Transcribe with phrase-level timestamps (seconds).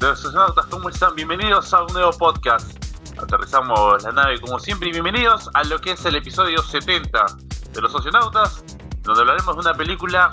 [0.00, 1.14] los astronautas, ¿cómo están?
[1.14, 2.72] Bienvenidos a un nuevo podcast.
[3.18, 7.26] Aterrizamos la nave como siempre y bienvenidos a lo que es el episodio 70
[7.72, 8.64] de los astronautas,
[9.02, 10.30] donde hablaremos de una película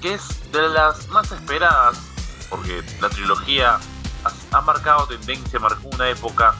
[0.00, 2.00] que es de las más esperadas,
[2.48, 3.78] porque la trilogía
[4.24, 6.54] ha, ha marcado tendencia, marcó una época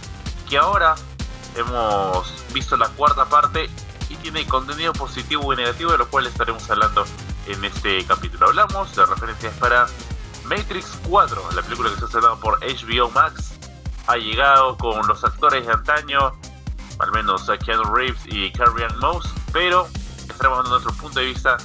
[0.46, 0.96] que ahora
[1.56, 3.70] hemos visto la cuarta parte
[4.10, 7.06] y tiene contenido positivo y negativo, de lo cual estaremos hablando
[7.46, 8.48] en este capítulo.
[8.48, 9.86] Hablamos de referencias para
[10.44, 13.52] Matrix 4, la película que se ha por HBO Max,
[14.06, 16.32] ha llegado con los actores de antaño,
[16.98, 19.88] al menos Keanu Reeves y Carrie Ann Moss, pero
[20.28, 21.56] estaremos dando nuestro punto de vista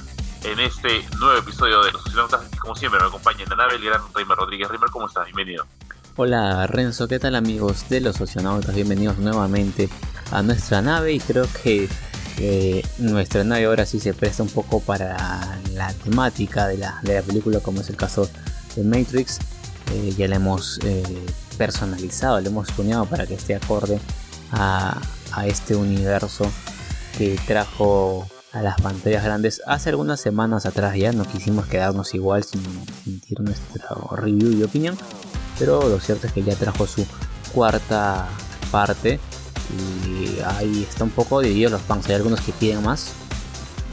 [0.44, 2.42] en este nuevo episodio de Los Astronautas.
[2.58, 4.68] Como siempre, me acompaña en la nave el gran Reimer Rodríguez.
[4.68, 5.26] Reimer, ¿cómo estás?
[5.26, 5.66] Bienvenido.
[6.16, 8.74] Hola Renzo, ¿qué tal amigos de los oceanautas?
[8.74, 9.88] Bienvenidos nuevamente
[10.32, 11.88] a nuestra nave y creo que
[12.38, 17.14] eh, nuestra nave ahora sí se presta un poco para la temática de la, de
[17.14, 18.28] la película como es el caso
[18.76, 19.38] de Matrix.
[19.92, 21.02] Eh, ya la hemos eh,
[21.58, 23.98] personalizado, la hemos tuneado para que esté acorde
[24.52, 25.00] a,
[25.46, 26.50] este universo
[27.16, 32.42] que trajo a las pantallas grandes hace algunas semanas atrás ya no quisimos quedarnos igual
[32.42, 32.62] sin
[33.04, 34.98] sentir nuestro review y opinión
[35.58, 37.06] pero lo cierto es que ya trajo su
[37.54, 38.26] cuarta
[38.72, 39.20] parte
[39.78, 43.12] y ahí está un poco dividido los fans hay algunos que piden más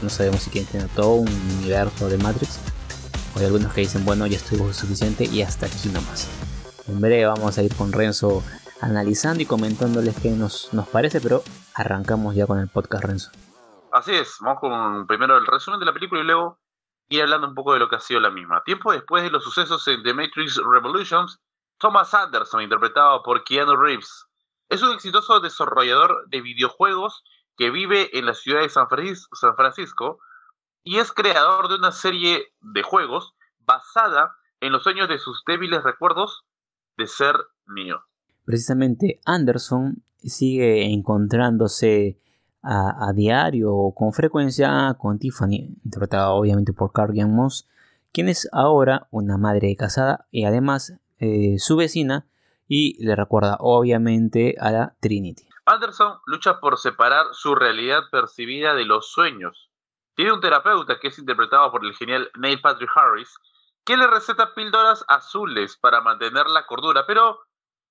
[0.02, 1.28] no sabemos si quieren tener todo un
[1.60, 2.58] universo de Matrix
[3.36, 6.28] hay algunos que dicen bueno ya estuvo suficiente y hasta aquí nomás
[6.86, 8.42] en breve vamos a ir con Renzo
[8.80, 11.42] analizando y comentándoles qué nos, nos parece pero
[11.74, 13.30] arrancamos ya con el podcast Renzo
[13.90, 16.58] Así es, vamos con primero el resumen de la película y luego
[17.08, 18.62] ir hablando un poco de lo que ha sido la misma.
[18.62, 21.40] Tiempo después de los sucesos en The Matrix Revolutions,
[21.78, 24.26] Thomas Anderson, interpretado por Keanu Reeves,
[24.68, 27.24] es un exitoso desarrollador de videojuegos
[27.56, 30.18] que vive en la ciudad de San Francisco,
[30.88, 33.34] y es creador de una serie de juegos
[33.66, 36.46] basada en los sueños de sus débiles recuerdos
[36.96, 38.00] de ser mío.
[38.46, 42.18] Precisamente Anderson sigue encontrándose
[42.62, 47.68] a, a, diario o con frecuencia con Tiffany, interpretada obviamente por Carrie Moss,
[48.10, 52.26] quien es ahora una madre casada y además eh, su vecina
[52.66, 55.46] y le recuerda obviamente a la Trinity.
[55.66, 59.67] Anderson lucha por separar su realidad percibida de los sueños.
[60.18, 63.32] Tiene un terapeuta que es interpretado por el genial Neil Patrick Harris,
[63.84, 67.38] que le receta píldoras azules para mantener la cordura, pero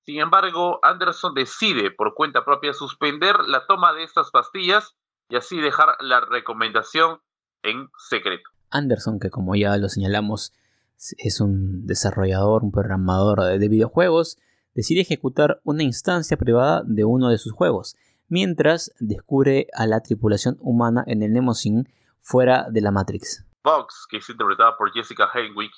[0.05, 4.93] sin embargo, Anderson decide por cuenta propia suspender la toma de estas pastillas
[5.29, 7.21] y así dejar la recomendación
[7.63, 8.49] en secreto.
[8.71, 10.51] Anderson, que como ya lo señalamos,
[10.97, 14.37] es un desarrollador, un programador de videojuegos,
[14.75, 17.95] decide ejecutar una instancia privada de uno de sus juegos,
[18.27, 21.87] mientras descubre a la tripulación humana en el Nemosin
[22.21, 23.45] fuera de la Matrix.
[23.63, 25.73] Vox, que es interpretada por Jessica Henwick,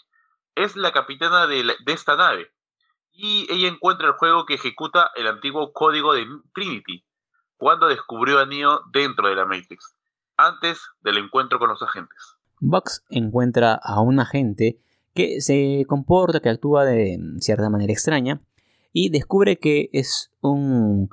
[0.55, 2.51] es la capitana de, la, de esta nave
[3.11, 7.03] y ella encuentra el juego que ejecuta el antiguo código de Trinity
[7.57, 9.95] cuando descubrió a Neo dentro de la Matrix,
[10.38, 12.17] antes del encuentro con los agentes.
[12.61, 14.79] Bugs encuentra a un agente
[15.13, 18.41] que se comporta, que actúa de cierta manera extraña
[18.94, 21.09] y descubre que es un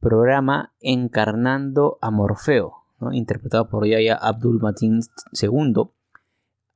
[0.00, 3.12] programa encarnando a Morfeo, ¿no?
[3.12, 5.00] interpretado por Yaya Abdul Matin
[5.32, 5.90] II,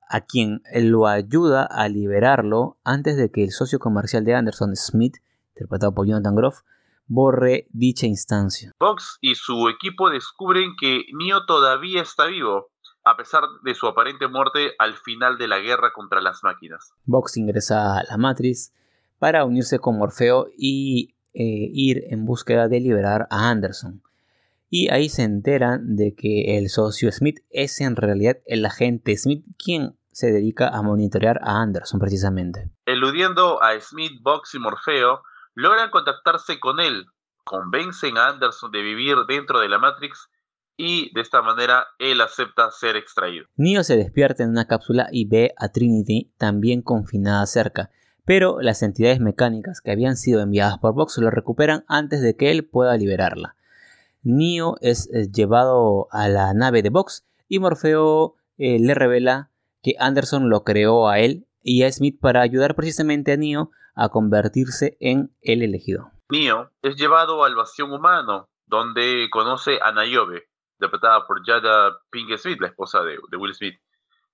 [0.09, 5.17] a quien lo ayuda a liberarlo antes de que el socio comercial de Anderson Smith,
[5.55, 6.61] interpretado por Jonathan Groff,
[7.07, 8.73] borre dicha instancia.
[8.79, 12.71] Fox y su equipo descubren que Neo todavía está vivo,
[13.05, 16.93] a pesar de su aparente muerte al final de la guerra contra las máquinas.
[17.05, 18.73] Vox ingresa a la Matrix
[19.19, 24.03] para unirse con Morfeo y eh, ir en búsqueda de liberar a Anderson.
[24.71, 29.45] Y ahí se enteran de que el socio Smith es en realidad el agente Smith
[29.59, 32.71] quien se dedica a monitorear a Anderson precisamente.
[32.87, 35.23] Eludiendo a Smith, Box y Morfeo,
[35.55, 37.07] logran contactarse con él,
[37.45, 40.29] convencen a Anderson de vivir dentro de la Matrix
[40.77, 43.47] y de esta manera él acepta ser extraído.
[43.57, 47.91] Neo se despierta en una cápsula y ve a Trinity también confinada cerca,
[48.25, 52.51] pero las entidades mecánicas que habían sido enviadas por Vox lo recuperan antes de que
[52.51, 53.57] él pueda liberarla.
[54.23, 59.51] Neo es llevado a la nave de Vox y Morfeo eh, le revela
[59.83, 64.09] que Anderson lo creó a él y a Smith para ayudar precisamente a Neo a
[64.11, 66.11] convertirse en el elegido.
[66.29, 72.61] Neo es llevado al vacío humano, donde conoce a Niobe, interpretada por Jada Pink Smith,
[72.61, 73.81] la esposa de, de Will Smith.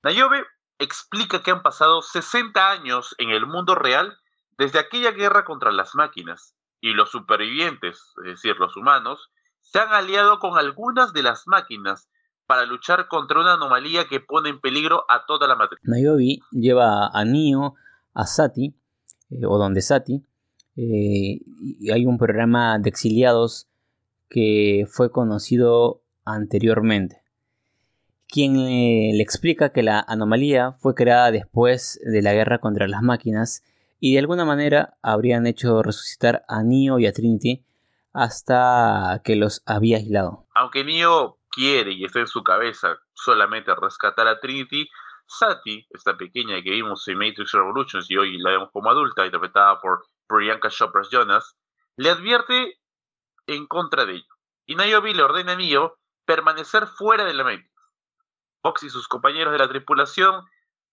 [0.03, 0.45] Niobe
[0.79, 4.19] explica que han pasado 60 años en el mundo real
[4.59, 9.31] desde aquella guerra contra las máquinas, y los supervivientes, es decir, los humanos,
[9.71, 12.09] se han aliado con algunas de las máquinas
[12.47, 15.81] para luchar contra una anomalía que pone en peligro a toda la matriz.
[15.83, 17.75] Niobe lleva a Neo
[18.15, 18.75] a Sati,
[19.31, 20.23] eh, o donde Sati,
[20.77, 23.69] eh, y hay un programa de exiliados
[24.29, 27.23] que fue conocido anteriormente,
[28.29, 33.63] quien le, explica que la anomalía fue creada después de la guerra contra las máquinas
[34.01, 37.66] y de alguna manera habrían hecho resucitar a Neo y a Trinity
[38.17, 40.47] hasta que los había aislado.
[40.55, 44.89] Aunque Neo quiere y está en su cabeza solamente rescatar a Trinity,
[45.27, 49.81] Sati, esta pequeña que vimos en Matrix Revolutions y hoy la vemos como adulta, interpretada
[49.81, 51.57] por Priyanka Chopra Jonas,
[51.97, 52.79] le advierte
[53.47, 54.35] en contra de ello.
[54.65, 57.71] Y Niobe le ordena a Neo permanecer fuera de la Matrix.
[58.63, 60.43] Fox y sus compañeros de la tripulación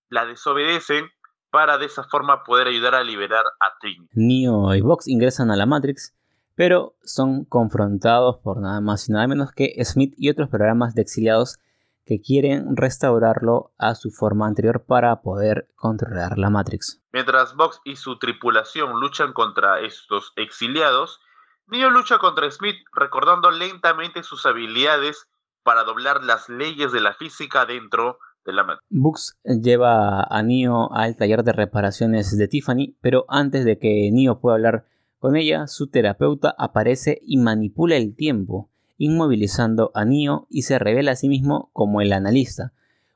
[0.10, 1.10] la desobedecen
[1.52, 4.10] para de esa forma poder ayudar a liberar a Trinity.
[4.14, 6.14] Neo y Vox ingresan a la Matrix,
[6.56, 11.02] pero son confrontados por nada más y nada menos que Smith y otros programas de
[11.02, 11.60] exiliados
[12.06, 17.02] que quieren restaurarlo a su forma anterior para poder controlar la Matrix.
[17.14, 21.22] Mientras Vox y su tripulación luchan contra estos exiliados,
[21.68, 25.28] Neo lucha contra Smith recordando lentamente sus habilidades
[25.64, 28.86] para doblar las leyes de la física dentro de la Matrix.
[28.90, 34.42] Bux lleva a Neo al taller de reparaciones de Tiffany, pero antes de que Neo
[34.42, 34.86] pueda hablar
[35.24, 41.14] con ella, su terapeuta aparece y manipula el tiempo inmovilizando a Neo y se revela
[41.14, 42.74] a sí mismo como el analista,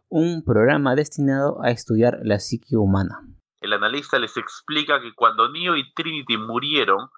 [0.07, 3.27] un programa destinado a estudiar la psique humana.
[3.59, 7.09] El analista les explica que cuando Neo y Trinity murieron,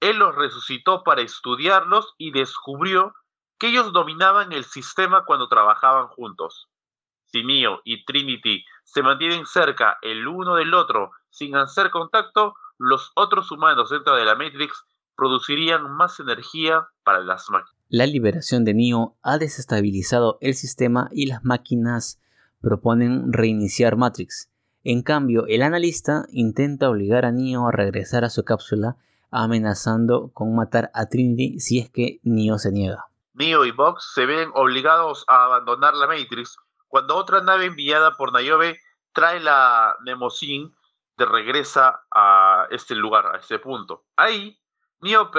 [0.00, 3.12] él los resucitó para estudiarlos y descubrió
[3.58, 6.70] que ellos dominaban el sistema cuando trabajaban juntos.
[7.26, 13.12] Si Neo y Trinity se mantienen cerca el uno del otro sin hacer contacto, los
[13.14, 14.84] otros humanos dentro de la Matrix
[15.16, 17.74] producirían más energía para las máquinas.
[17.88, 22.20] La liberación de Neo ha desestabilizado el sistema y las máquinas
[22.60, 24.50] proponen reiniciar Matrix.
[24.82, 28.96] En cambio, el analista intenta obligar a Neo a regresar a su cápsula,
[29.30, 33.06] amenazando con matar a Trinity si es que Neo se niega.
[33.34, 36.56] Neo y Vox se ven obligados a abandonar la Matrix
[36.88, 38.78] cuando otra nave enviada por Niobe
[39.12, 40.70] trae la Nemosine
[41.16, 44.04] de regresa a este lugar, a este punto.
[44.16, 44.58] Ahí,
[45.00, 45.30] Neo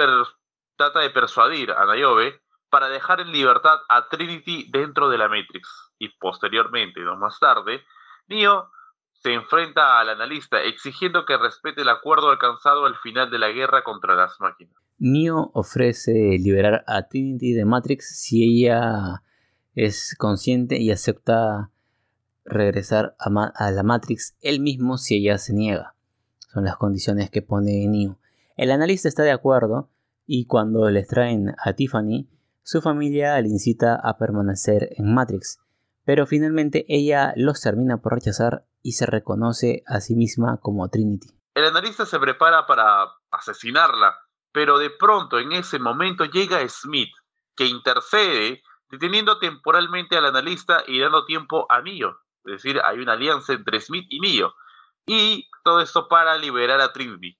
[0.76, 2.40] trata de persuadir a Niobe
[2.70, 5.68] para dejar en libertad a Trinity dentro de la Matrix.
[5.98, 7.84] Y posteriormente, no más tarde,
[8.28, 8.70] Neo
[9.12, 13.82] se enfrenta al analista exigiendo que respete el acuerdo alcanzado al final de la guerra
[13.82, 14.74] contra las máquinas.
[14.98, 19.22] Neo ofrece liberar a Trinity de Matrix si ella
[19.74, 21.70] es consciente y acepta
[22.46, 25.94] regresar a, la Matrix él mismo si ella se niega.
[26.52, 28.18] Son las condiciones que pone Neo.
[28.56, 29.90] El analista está de acuerdo
[30.26, 32.28] y cuando les traen a Tiffany,
[32.62, 35.60] su familia le incita a permanecer en Matrix,
[36.04, 41.28] pero finalmente ella los termina por rechazar y se reconoce a sí misma como Trinity.
[41.54, 44.14] El analista se prepara para asesinarla,
[44.52, 47.12] pero de pronto en ese momento llega Smith,
[47.54, 52.16] que intercede deteniendo temporalmente al analista y dando tiempo a Neo.
[52.46, 54.54] Es decir, hay una alianza entre Smith y Neo.
[55.06, 57.38] Y todo esto para liberar a Trinity.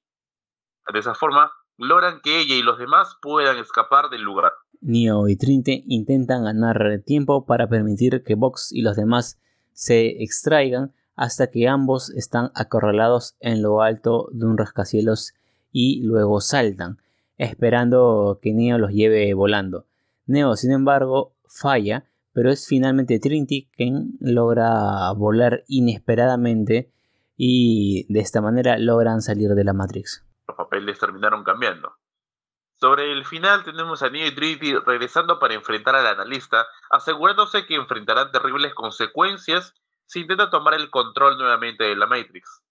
[0.93, 4.53] De esa forma, logran que ella y los demás puedan escapar del lugar.
[4.81, 9.41] Neo y Trinity intentan ganar tiempo para permitir que Vox y los demás
[9.73, 15.35] se extraigan hasta que ambos están acorralados en lo alto de un rascacielos
[15.73, 16.99] y luego saltan,
[17.39, 19.87] esperando que Neo los lleve volando.
[20.27, 22.05] Neo, sin embargo, falla,
[22.37, 26.93] pero es finalmente Trinity quien logra volar inesperadamente
[27.35, 30.23] y de esta manera logran salir de la Matrix.
[30.47, 31.97] Los papeles terminaron cambiando.
[32.75, 37.77] Sobre el final tenemos a Neo y Trinity regresando para enfrentar al analista, asegurándose que
[37.77, 39.73] enfrentarán terribles consecuencias
[40.05, 42.63] si intenta tomar el control nuevamente de la Matrix.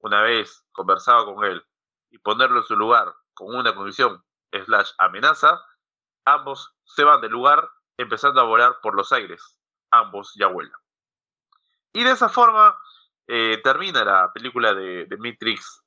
[0.00, 1.64] Una vez conversado con él
[2.10, 5.58] y ponerlo en su lugar con una condición slash amenaza,
[6.26, 9.58] ambos se van del lugar empezando a volar por los aires.
[9.90, 10.78] Ambos ya vuelan.
[11.92, 12.76] Y de esa forma
[13.26, 15.82] eh, termina la película de, Matrix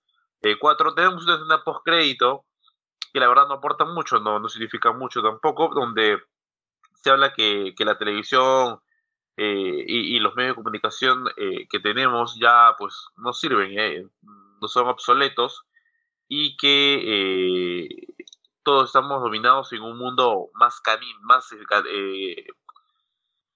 [0.60, 0.90] 4.
[0.90, 2.46] Eh, tenemos una escena post-crédito
[3.14, 6.20] que la verdad no aporta mucho, no, no significa mucho tampoco, donde
[7.02, 8.80] se habla que, la televisión
[9.38, 14.12] eh, y, los medios de comunicación eh, que tenemos ya pues no sirven,
[14.62, 15.64] no son obsoletos
[16.28, 18.06] y que
[18.64, 21.50] todos estamos dominados en un mundo más canín, más,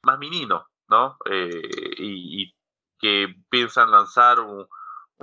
[0.03, 1.17] más menino, ¿no?
[1.25, 2.55] Y, y,
[2.99, 4.65] que piensan lanzar un,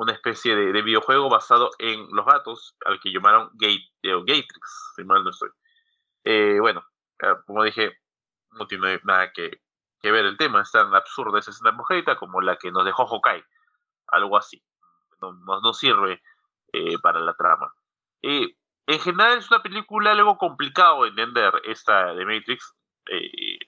[0.00, 5.04] una especie de, videojuego basado en los gatos, al que llamaron Gate, eh, Gatrix, si
[5.04, 5.50] mal no estoy.
[6.24, 6.82] Eh, bueno,
[7.22, 7.98] eh, como dije,
[8.52, 9.60] no tiene nada que,
[10.02, 13.44] ver el tema, es tan absurda esa escena mujerita como la que nos dejó Hawkeye,
[14.08, 14.62] algo así.
[15.20, 16.22] No, no, sirve
[17.02, 17.74] para la trama.
[18.22, 18.56] Eh,
[18.90, 22.74] en general es una película algo complicado de entender, esta de Matrix.
[23.06, 23.58] Eh,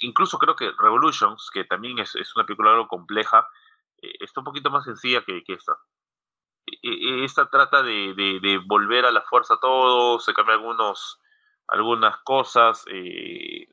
[0.00, 3.48] incluso creo que Revolutions, que también es, una película algo compleja,
[4.02, 5.78] eh, está un poquito más sencilla que, esta.
[6.82, 11.18] esta trata de, volver a la fuerza todo, se cambian algunos,
[11.68, 12.84] algunas cosas.
[12.88, 13.68] Eh,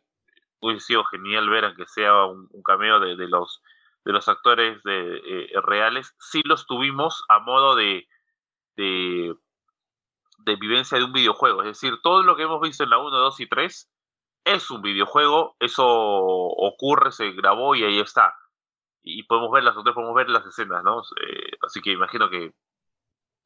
[0.61, 3.61] hubiese sido genial ver aunque sea un, cameo de, los,
[4.05, 6.15] de los actores de, reales.
[6.19, 8.07] Sí los tuvimos a modo de,
[10.45, 11.61] de vivencia de un videojuego.
[11.63, 13.91] Es decir, todo lo que hemos visto en la 1, 2 y 3
[14.45, 18.35] es un videojuego, eso ocurre, se grabó y ahí está.
[19.01, 21.01] Y podemos ver las podemos ver las escenas, ¿no?
[21.01, 22.53] Eh, así que imagino que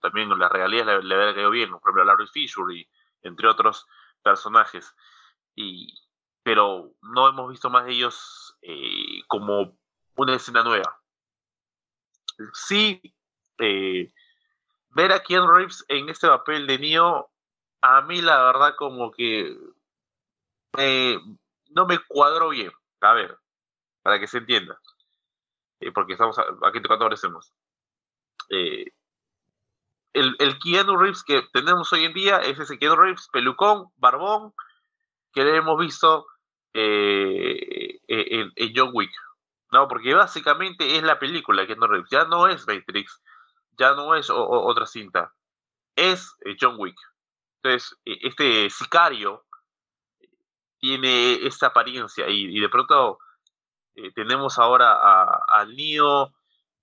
[0.01, 2.87] también la realidad le, le había quedado bien, por ejemplo, a Larry Fisher y
[3.23, 3.85] entre otros
[4.23, 4.93] personajes.
[5.55, 5.93] Y,
[6.43, 9.77] pero no hemos visto más de ellos eh, como
[10.15, 11.01] una escena nueva.
[12.53, 13.01] Sí,
[13.57, 14.11] eh,
[14.89, 17.29] ver a Keanu Reeves en este papel de Neo,
[17.81, 19.55] a mí la verdad como que
[21.69, 22.71] no me cuadró bien.
[23.01, 23.37] A ver,
[24.01, 24.79] para que se entienda.
[25.79, 27.53] Eh, porque estamos aquí tocando aparecemos.
[28.49, 28.91] Eh,
[30.13, 34.53] el, el Keanu Reeves que tenemos hoy en día es ese Keanu Reeves pelucón, barbón,
[35.31, 36.27] que le hemos visto
[36.73, 39.11] eh, en, en, John Wick.
[39.71, 43.21] No, porque básicamente es la película Keanu Reeves, ya no es Matrix,
[43.79, 45.33] ya no es otra cinta,
[45.95, 46.97] es eh, John Wick.
[47.63, 49.45] Entonces, e, este sicario
[50.79, 53.19] tiene esta apariencia y, de pronto
[53.95, 54.93] eh, tenemos ahora
[55.47, 56.33] al niño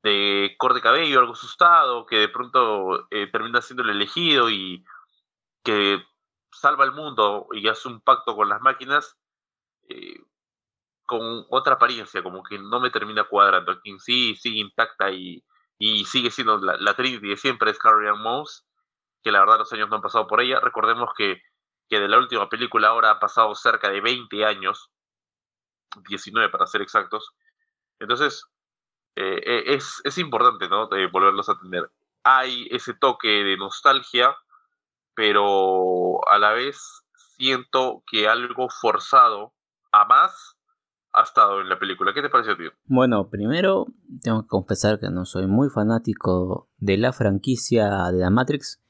[0.02, 4.84] de corte cabello, algo asustado, que de pronto eh, termina siendo el elegido y
[5.62, 6.02] que
[6.50, 9.16] salva el mundo y hace un pacto con las máquinas
[11.06, 13.72] con otra apariencia, como que no me termina cuadrando.
[13.72, 15.42] Aquí sí sigue intacta y,
[15.78, 18.66] y sigue siendo la, la Trinity de siempre es Carrie Ann Moss,
[19.22, 20.60] que la verdad los años no han pasado por ella.
[20.60, 21.42] Recordemos que,
[21.88, 24.90] que de la última película ahora ha pasado cerca de 20 años,
[26.08, 27.34] 19 para ser exactos.
[27.98, 28.44] Entonces,
[29.16, 30.86] eh, eh, es, es, importante, ¿no?
[30.86, 31.90] De volverlos a tener.
[32.22, 34.36] Hay ese toque de nostalgia,
[35.14, 37.02] pero a la vez
[37.36, 39.54] siento que algo forzado
[39.92, 40.55] a más
[41.16, 42.12] ha estado en la película.
[42.14, 42.70] ¿Qué te pareció, tío?
[42.84, 43.86] Bueno, primero
[44.22, 48.82] tengo que confesar que no soy muy fanático de la franquicia de la Matrix.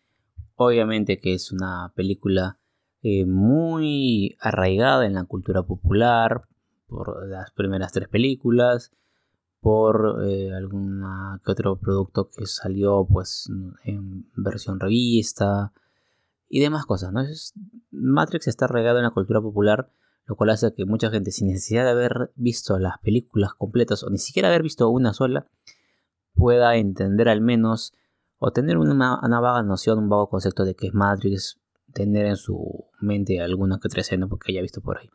[0.56, 2.58] Obviamente que es una película
[3.02, 6.42] eh, muy arraigada en la cultura popular
[6.88, 8.92] por las primeras tres películas,
[9.60, 13.48] por eh, alguna que otro producto que salió pues
[13.84, 15.72] en versión revista
[16.48, 17.22] y demás cosas, ¿no?
[17.92, 19.90] Matrix está arraigado en la cultura popular
[20.26, 24.10] lo cual hace que mucha gente sin necesidad de haber visto las películas completas o
[24.10, 25.46] ni siquiera haber visto una sola
[26.34, 27.94] pueda entender al menos
[28.38, 31.58] o tener una, vaga noción, un vago concepto de que es Matrix,
[31.92, 35.08] tener en su mente alguna que otra escena porque haya visto por ahí.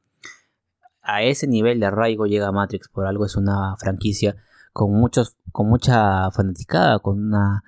[1.03, 4.35] A ese nivel de arraigo llega Matrix, por algo es una franquicia
[4.73, 7.63] con, muchos, con mucha fanaticada, con una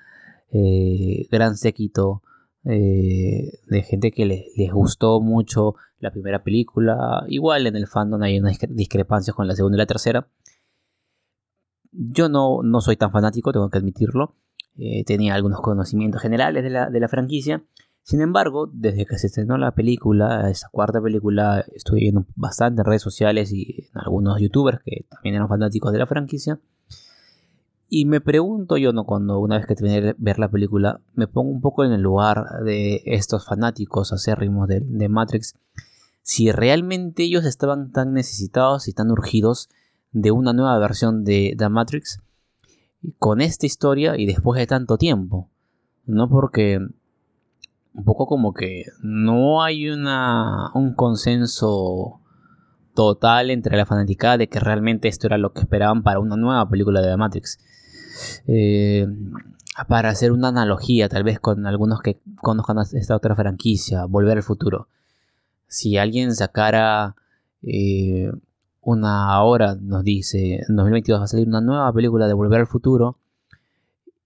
[0.51, 2.23] eh, gran séquito
[2.63, 7.24] eh, de gente que les gustó mucho la primera película.
[7.27, 10.27] Igual en el fandom hay unas discrepancias con la segunda y la tercera.
[11.91, 14.36] Yo no, no soy tan fanático, tengo que admitirlo.
[14.77, 17.63] Eh, tenía algunos conocimientos generales de la, franquicia.
[18.01, 22.86] Sin embargo, desde que se estrenó la película, esa cuarta película, estuve viendo bastante en
[22.86, 26.60] redes sociales y en algunos youtubers que también eran fanáticos de la franquicia.
[27.88, 29.05] Y me pregunto yo, ¿no?
[29.05, 32.01] Cuando una vez que terminé de ver la película, me pongo un poco en el
[32.01, 35.53] lugar de estos fanáticos acérrimos de, de Matrix,
[36.24, 39.70] si realmente ellos estaban tan necesitados y tan urgidos
[40.12, 42.22] de una nueva versión de The Matrix
[43.20, 45.50] con esta historia y después de tanto tiempo.
[46.06, 46.80] No porque
[47.94, 52.22] un poco como que no hay una, un consenso
[52.96, 56.68] total entre la fanaticada de que realmente esto era lo que esperaban para una nueva
[56.70, 57.60] película de The Matrix.
[58.48, 59.08] Eh,
[59.88, 64.44] para hacer una analogía tal vez con algunos que conozcan esta otra franquicia, Volver al
[64.44, 64.88] Futuro.
[65.74, 67.15] Si alguien sacara
[67.63, 68.32] eh,
[68.82, 72.68] una hora, nos dice, en 2022 va a salir una nueva película de Volver al
[72.68, 73.18] Futuro,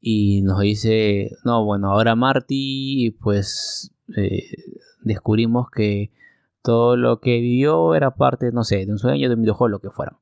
[0.02, 4.44] y nos dice, no, bueno, ahora Marty, pues eh,
[5.02, 6.12] descubrimos que
[6.62, 9.80] todo lo que vivió era parte, no sé, de un sueño, de un videojuego, lo
[9.80, 10.18] que fuera.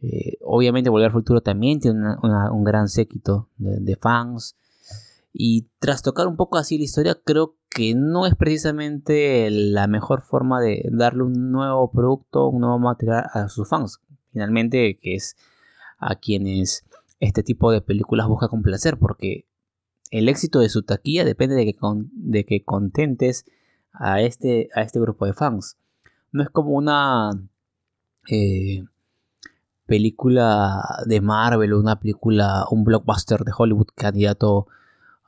[0.00, 4.56] Eh, obviamente Volver al Futuro también tiene un gran séquito de, fans.
[5.32, 10.20] Y tras tocar un poco así la historia, creo que no es precisamente la mejor
[10.22, 14.00] forma de darle un nuevo producto, un nuevo material a sus fans.
[14.32, 15.36] Finalmente, que es
[15.98, 16.84] a quienes
[17.20, 19.46] este tipo de películas busca complacer, porque
[20.10, 21.78] el éxito de su taquilla depende de que,
[22.12, 23.46] de que contentes
[23.92, 25.78] a este, a este grupo de fans.
[26.30, 27.30] No es como una
[28.28, 28.84] eh,
[29.86, 34.66] película de Marvel o una película, un blockbuster de Hollywood candidato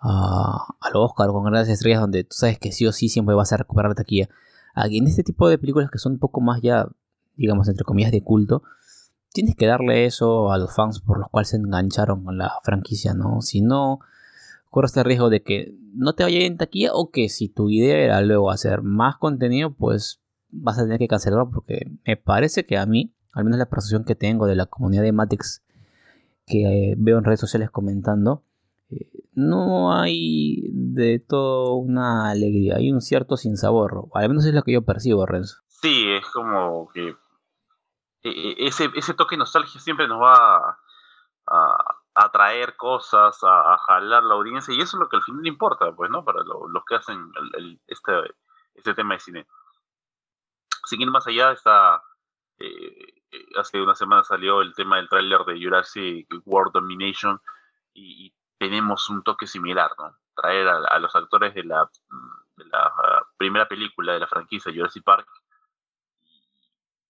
[0.04, 3.52] a, al Oscar con grandes estrellas donde tú sabes que sí o sí siempre vas
[3.52, 4.28] a recuperar la taquilla.
[4.74, 6.88] Aquí en este tipo de películas que son un poco más ya,
[7.36, 8.62] digamos, entre comillas, de culto,
[9.32, 13.14] tienes que darle eso a los fans por los cuales se engancharon con la franquicia,
[13.14, 13.40] ¿no?
[13.40, 14.00] Si no,
[14.70, 17.96] corres el riesgo de que no te vaya en taquilla o que si tu idea
[17.96, 20.20] era luego hacer más contenido, pues
[20.50, 24.04] vas a tener que cancelarlo porque me parece que a mí, al menos la percepción
[24.04, 25.62] que tengo de la comunidad de Matrix
[26.46, 28.42] que eh, veo en redes sociales comentando,
[29.32, 34.72] no hay de todo una alegría, hay un cierto sinsabor, al menos es lo que
[34.72, 35.58] yo percibo, Renzo.
[35.66, 37.16] Sí, es como que
[38.24, 40.78] e, e, ese, ese toque nostalgia siempre nos va
[41.46, 41.76] a,
[42.14, 46.10] atraer cosas, a, jalar la audiencia, y eso es lo que al final importa, pues,
[46.10, 46.24] ¿no?
[46.24, 47.32] Para los que hacen
[47.86, 48.12] este,
[48.74, 49.46] este tema de cine.
[50.84, 52.02] Sin más allá, está,
[52.58, 57.40] eh, eh, hace una semana salió el tema del tráiler de Jurassic World Domination,
[57.92, 58.32] y,
[58.64, 60.16] tenemos un toque similar, ¿no?
[60.34, 61.86] Traer a, los actores de la,
[62.56, 65.28] de la ah, primera película de la franquicia Jurassic Park,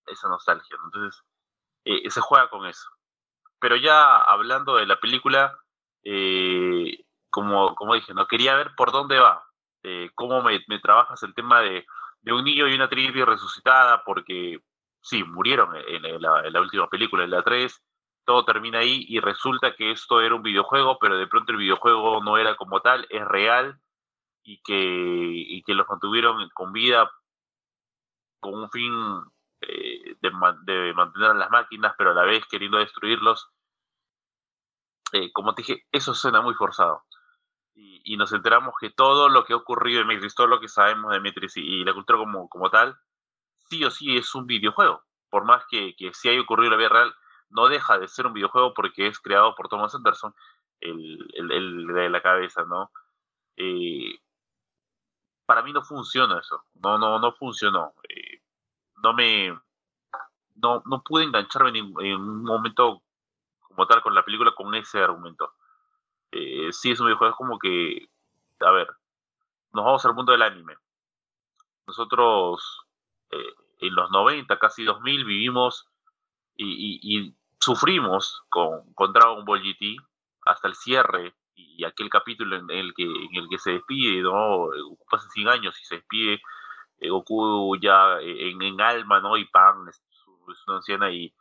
[0.07, 1.23] esa nostalgia, Entonces,
[1.85, 2.91] eh, se juega con eso.
[3.61, 5.57] Pero ya hablando de la película,
[6.03, 9.47] eh, como, como dije, no quería ver por dónde va,
[9.85, 11.87] eh, cómo me, trabajas el tema de,
[12.27, 14.59] un niño y una tribu resucitada, porque
[15.01, 17.81] sí, murieron en, la, última película, en la 3,
[18.25, 22.23] todo termina ahí y resulta que esto era un videojuego, pero de pronto el videojuego
[22.23, 23.81] no era como tal, es real
[24.43, 27.11] y que, y que los mantuvieron con vida
[28.41, 28.93] con un fin
[29.63, 30.31] eh, de,
[30.65, 33.49] de, mantener a las máquinas, pero a la vez queriendo destruirlos.
[35.13, 37.05] Eh, como te dije, eso suena muy forzado.
[37.75, 41.11] Y, nos enteramos que todo lo que ha ocurrido en Matrix, todo lo que sabemos
[41.11, 42.97] de Matrix y, la cultura como, como tal,
[43.69, 45.03] sí o sí es un videojuego.
[45.31, 47.15] Por más que, que sí haya ocurrido en la vida real,
[47.55, 50.35] no deja de ser un videojuego porque es creado por Thomas Anderson,
[50.81, 52.91] el, el, de la cabeza, ¿no?
[53.57, 54.19] Eh,
[55.47, 57.95] para mí no funciona eso, no, no, no funcionó.
[58.09, 58.43] Eh,
[59.03, 59.57] no me,
[60.57, 63.03] no, no pude engancharme en, un momento
[63.61, 65.53] como tal con la película con ese argumento.
[66.33, 68.09] Eh, sí, es un videojuego, es como que,
[68.61, 68.89] a ver,
[69.73, 70.77] nos vamos al mundo del anime.
[71.87, 72.81] Nosotros
[73.31, 75.89] en los 90, casi 2000, vivimos
[76.57, 79.97] y, sufrimos con, con, Dragon Ball GT
[80.45, 84.69] hasta el cierre y aquel capítulo en el que, en el que se despide, ¿no?
[85.11, 86.43] Pasan 100 años y se despide
[86.99, 89.37] eh, Goku ya en, en, alma, ¿no?
[89.37, 90.03] Y Pan es,
[90.67, 91.35] una anciana y,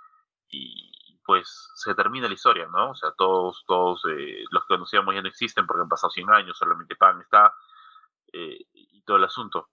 [0.50, 2.92] y pues se termina la historia, ¿no?
[2.92, 6.30] O sea, todos, todos eh, los que conocíamos ya no existen porque han pasado 100
[6.32, 7.54] años, solamente Pan está
[8.32, 9.70] eh, y todo el asunto.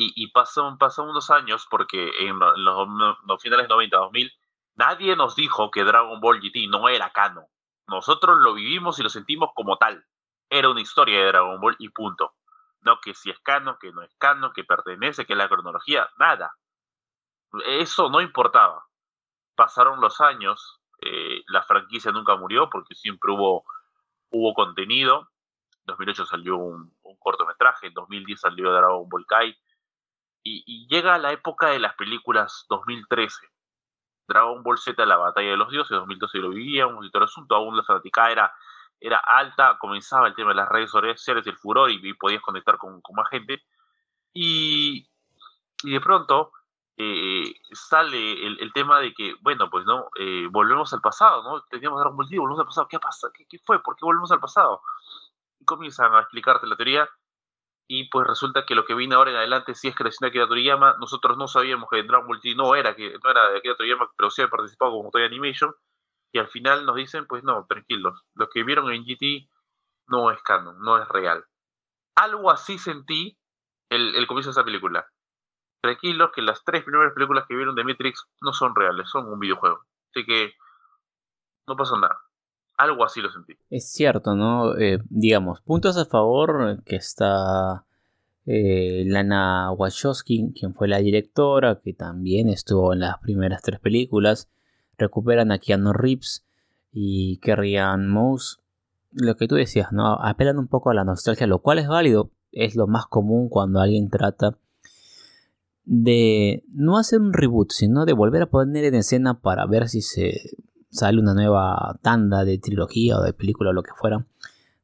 [0.00, 2.88] Y, pasan, pasan unos años porque en los,
[3.26, 4.32] los finales 90, 2000,
[4.78, 7.44] nadie nos dijo que Dragon Ball GT no era canon.
[7.86, 10.06] Nosotros lo vivimos y lo sentimos como tal.
[10.48, 12.34] Era una historia de Dragon Ball y punto.
[12.80, 16.08] No que si es canon, que no es canon, que pertenece, que es la cronología,
[16.18, 16.54] nada.
[17.66, 18.88] Eso no importaba
[19.58, 23.64] pasaron los años, eh, la franquicia nunca murió porque siempre hubo,
[24.30, 25.28] hubo contenido.
[25.78, 29.58] En 2008 salió un, cortometraje, en 2010 salió Dragon Ball Kai.
[30.44, 33.48] Y, y, llega la época de las películas 2013.
[34.28, 37.56] Dragon Ball Z, la batalla de los dioses, 2012 lo vivíamos y todo el asunto,
[37.56, 38.52] aún la fanática era,
[39.24, 43.28] alta, comenzaba el tema de las redes sociales, el furor y, podías conectar con, más
[43.30, 43.62] gente.
[44.34, 45.08] Y,
[45.82, 46.52] de pronto
[46.96, 51.62] eh, sale el, tema de que, bueno, pues no, eh, volvemos al pasado, ¿no?
[51.70, 53.28] Teníamos Dragon Ball Z, volvemos al pasado, ¿qué pasa?
[53.32, 53.82] ¿Qué, ¿Qué, fue?
[53.82, 54.82] ¿Por qué volvemos al pasado?
[55.58, 57.08] Y comienzan a explicarte la teoría
[57.88, 60.46] y pues resulta que lo que viene ahora en adelante sí es creación de Akira
[60.46, 64.10] Toriyama, nosotros no sabíamos que Dragon Ball no era, que, no era de Akira Toriyama,
[64.16, 65.74] pero sí había participado como Toy Animation
[66.32, 69.48] y al final nos dicen, pues no, tranquilos, lo que vieron en GT
[70.06, 71.44] no es canon, no es real.
[72.14, 73.38] Algo así sentí
[73.90, 75.08] el, el comienzo de esa película
[75.80, 79.38] tranquilos que las tres primeras películas que vieron de Matrix no son reales, son un
[79.38, 79.84] videojuego.
[80.10, 80.54] Así que
[81.66, 82.20] no pasa nada.
[82.78, 83.54] Algo así lo sentí.
[83.70, 84.78] Es cierto, ¿no?
[84.78, 87.84] Eh, digamos, puntos a favor que está
[88.46, 94.48] eh, Lana Wachowski, quien fue la directora, que también estuvo en las primeras tres películas.
[94.96, 96.46] Recuperan a Keanu Reeves
[96.92, 98.60] y Kerrian Mouse.
[99.10, 100.14] Lo que tú decías, ¿no?
[100.14, 102.30] Apelan un poco a la nostalgia, lo cual es válido.
[102.52, 104.56] Es lo más común cuando alguien trata
[105.84, 110.00] de no hacer un reboot, sino de volver a poner en escena para ver si
[110.02, 110.38] se
[110.90, 114.26] sale una nueva tanda de trilogía o de película o lo que fuera.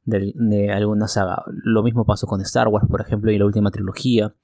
[0.05, 1.43] de, alguna saga.
[1.47, 4.35] Lo mismo pasó con Star Wars, por ejemplo, y la última trilogía,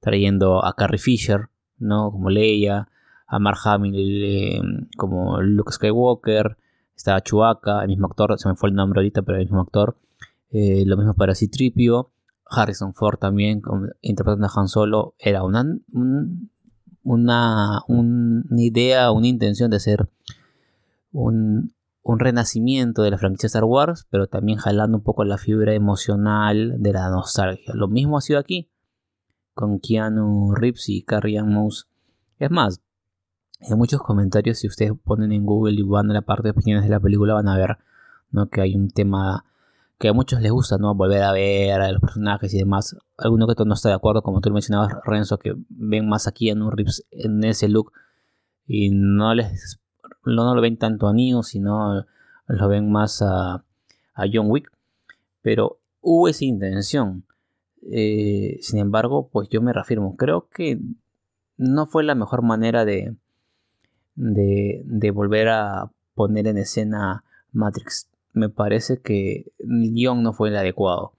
[0.00, 1.48] trayendo a Carrie Fisher,
[1.78, 2.10] ¿no?
[2.10, 2.88] Como Leia,
[3.26, 4.60] a Mark Hamill eh,
[4.96, 6.56] como Luke Skywalker,
[6.94, 9.96] está Chewbacca, el mismo actor, se me fue el nombre ahorita, pero el mismo actor.
[10.50, 12.10] Eh, lo mismo para Citripio,
[12.48, 13.62] Harrison Ford también,
[14.00, 15.64] interpretando a Han Solo, era una,
[17.02, 20.08] una, una idea, una intención de ser
[21.16, 21.72] un,
[22.18, 26.92] renacimiento de la franquicia Star Wars, pero también jalando un poco la fibra emocional de
[26.92, 27.74] la nostalgia.
[27.74, 28.70] Lo mismo ha sido aquí
[29.54, 31.88] con Keanu Reeves y Carrie Ann Mouse.
[32.38, 32.80] Es más,
[33.60, 36.84] en muchos comentarios, si ustedes ponen en Google y van a la parte de opiniones
[36.84, 37.78] de la película, van a ver
[38.52, 39.44] que hay un tema
[39.98, 40.94] que a muchos les gusta, ¿no?
[40.94, 42.94] Volver a ver a los personajes y demás.
[43.16, 46.62] Alguno que no está de acuerdo, como tú mencionabas, Renzo, que ven más aquí en
[46.62, 47.92] un Reeves en ese look
[48.66, 49.80] y no les
[50.26, 52.04] no, lo ven tanto a Neo, sino
[52.46, 53.64] lo ven más a,
[54.32, 54.70] John Wick.
[55.42, 57.24] Pero hubo esa intención.
[57.90, 60.16] Eh, sin embargo, pues yo me reafirmo.
[60.16, 60.80] Creo que
[61.56, 63.14] no fue la mejor manera de,
[64.16, 68.08] de, volver a poner en escena Matrix.
[68.32, 71.12] Me parece que el guion no fue el adecuado.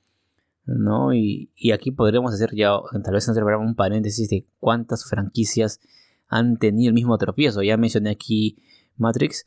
[0.66, 1.14] ¿no?
[1.14, 5.80] Y, aquí podríamos hacer ya, tal vez un paréntesis de cuántas franquicias
[6.28, 7.64] han tenido el mismo tropiezo.
[7.64, 8.58] Ya mencioné aquí
[8.98, 9.46] Matrix,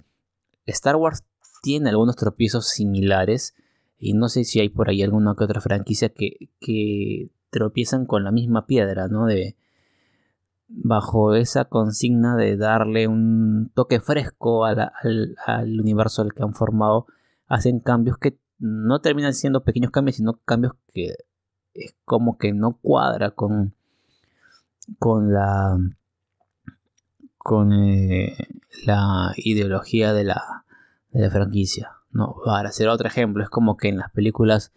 [0.67, 1.25] Star Wars
[1.63, 3.55] tiene algunos tropiezos similares
[3.99, 8.31] y no sé si hay por ahí alguna que otra franquicia que, tropiezan con la
[8.31, 9.27] misma piedra, ¿no?
[9.27, 9.57] De,
[10.69, 14.93] bajo esa consigna de darle un toque fresco al,
[15.81, 17.07] universo al que han formado,
[17.49, 21.15] hacen cambios que no terminan siendo pequeños cambios, sino cambios que
[21.75, 23.75] es como que no cuadra con,
[24.99, 25.77] con la
[27.43, 28.37] con eh,
[28.85, 30.65] la ideología de la,
[31.11, 31.93] de la franquicia.
[32.13, 34.73] No, para hacer otro ejemplo, es como que en las películas,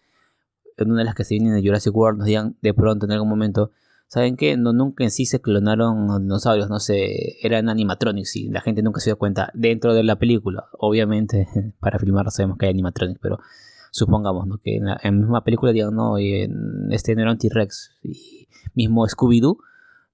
[0.77, 3.11] en una de las que se vienen de Jurassic World, nos digan de pronto en
[3.11, 3.71] algún momento,
[4.07, 4.55] ¿saben qué?
[4.55, 9.01] No, nunca en sí se clonaron dinosaurios, no sé, eran animatronics y la gente nunca
[9.01, 10.67] se dio cuenta dentro de la película.
[10.79, 11.47] Obviamente,
[11.81, 13.39] para filmar sabemos que hay animatronics, pero
[13.91, 19.05] supongamos que en la, misma película digan, no, este no era un T-Rex, y mismo
[19.05, 19.57] Scooby-Doo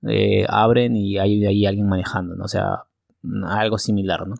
[0.07, 2.45] eh, abren y hay ahí alguien manejando, ¿no?
[2.45, 2.85] O sea,
[3.47, 4.35] algo similar, ¿no?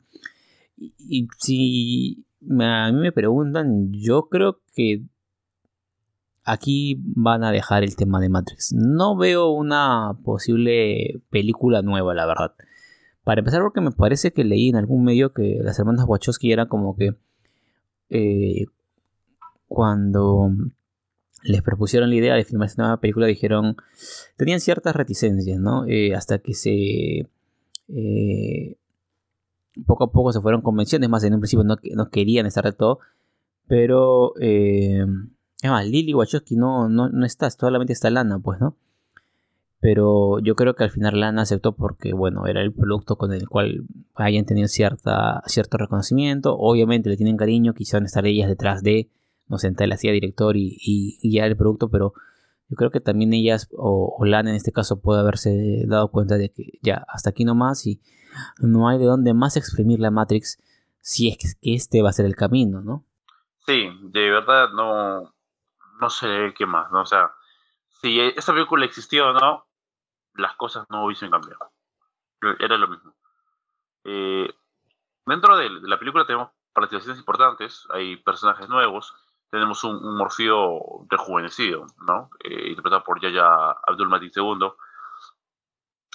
[0.78, 5.04] Y, si a mí me preguntan, yo creo que
[6.44, 8.74] aquí van a dejar el tema de Matrix.
[8.74, 12.54] No veo una posible película nueva, la verdad.
[13.24, 16.68] Para empezar, porque me parece que leí en algún medio que las hermanas Wachowski eran
[16.68, 17.16] como que
[18.10, 18.66] eh,
[19.68, 20.50] cuando
[21.44, 23.78] les propusieron la idea de filmar esta nueva película, dijeron,
[24.38, 25.86] tenían ciertas reticencias, ¿no?
[25.86, 27.28] Eh, hasta que se...
[27.88, 28.78] Eh,
[29.86, 32.74] poco a poco se fueron convenciendo, es más, en un principio no, querían estar de
[32.74, 33.00] todo,
[33.68, 34.34] pero...
[34.40, 35.06] Eh,
[35.62, 38.78] es más, Lily Wachowski no, no, no está, solamente está Lana, pues, ¿no?
[39.82, 43.48] Pero yo creo que al final Lana aceptó porque, bueno, era el producto con el
[43.48, 46.58] cual hayan tenido cierta, cierto reconocimiento.
[46.58, 49.10] Obviamente le tienen cariño, quisieran estar ellas detrás de
[49.50, 52.14] no sé, la hacía director y, y, ya el producto, pero
[52.70, 56.38] yo creo que también ellas, o, o, Lana en este caso, puede haberse dado cuenta
[56.38, 58.00] de que ya hasta aquí nomás y
[58.60, 60.60] no hay de dónde más exprimir la Matrix
[61.02, 63.06] si es que este va a ser el camino, ¿no?
[63.66, 65.34] Sí, de verdad no,
[66.00, 67.02] no sé qué más, ¿no?
[67.02, 67.32] O sea,
[68.02, 69.66] si esa película existió o no,
[70.36, 71.72] las cosas no hubiesen cambiado.
[72.60, 73.14] Era lo mismo.
[74.06, 74.50] Eh,
[75.26, 79.14] dentro de, la película tenemos participaciones importantes, hay personajes nuevos,
[79.50, 82.30] tenemos un, un rejuvenecido, ¿no?
[82.44, 84.72] Eh, interpretado por Yaya Abdul Matin II.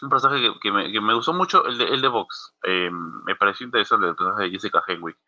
[0.03, 2.55] Un personaje que, me, gustó mucho, el de, el de Vox.
[2.63, 5.19] Eh, me pareció interesante el personaje de Jessica Henwick,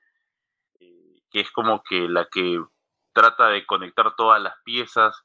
[0.80, 2.62] eh, que es como que la que
[3.12, 5.24] trata de conectar todas las piezas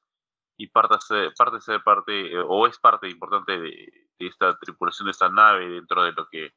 [0.57, 5.29] y parte ser parte, ser parte o es parte importante de, esta tripulación de esta
[5.29, 6.53] nave dentro de lo que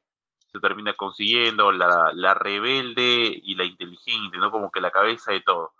[0.51, 4.51] se termina consiguiendo, la, la rebelde y la inteligente, ¿no?
[4.51, 5.73] Como que la cabeza de todo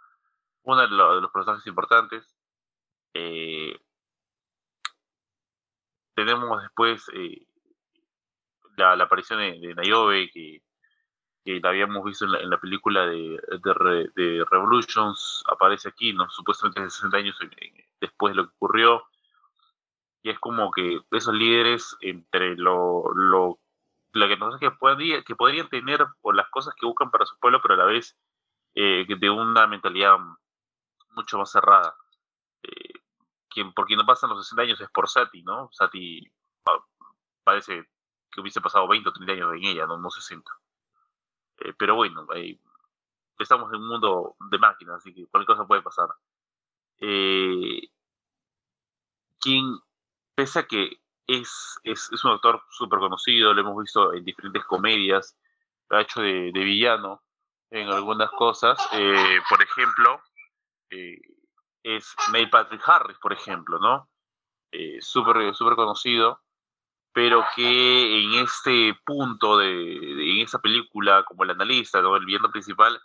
[0.65, 2.36] uno de, los personajes importantes.
[3.13, 3.80] Eh,
[6.15, 7.45] tenemos después eh,
[8.78, 10.62] la, aparición de, de Niobe, que,
[11.45, 13.39] la habíamos visto en la, película de,
[14.15, 16.28] de, Revolutions, aparece aquí, ¿no?
[16.30, 17.39] supuestamente 60 años
[18.01, 19.04] después de lo que ocurrió.
[20.23, 23.60] Y es como que esos líderes entre lo, lo,
[24.13, 27.38] lo que, no que, podrían, que podrían tener o las cosas que buscan para su
[27.38, 28.17] pueblo, pero a la vez
[28.73, 30.17] eh, de una mentalidad
[31.15, 31.95] mucho más cerrada.
[32.63, 32.93] Eh,
[33.49, 35.69] quien, por quien no pasan los 60 años es por Sati, ¿no?
[35.71, 36.21] Sati
[37.43, 37.89] parece
[38.32, 40.51] que hubiese pasado 20 o 30 años en ella, no, no 60.
[41.60, 42.28] Eh, pero bueno,
[43.39, 46.10] estamos en un mundo de máquinas, así que cualquier cosa puede pasar.
[46.99, 47.88] Eh,
[49.39, 49.80] quien,
[50.34, 54.65] pese a que es, es, es un actor súper conocido, lo hemos visto en diferentes
[54.65, 55.38] comedias,
[55.89, 57.21] ha hecho de, de villano
[57.69, 60.21] en algunas cosas, eh, por ejemplo,
[60.89, 61.19] eh,
[61.84, 64.10] es Neil Patrick Harris, por ejemplo, ¿no?
[64.71, 66.41] Eh, súper super conocido,
[67.13, 72.17] pero que en este punto, de, en esa película, como el analista, ¿no?
[72.17, 73.02] el villano principal,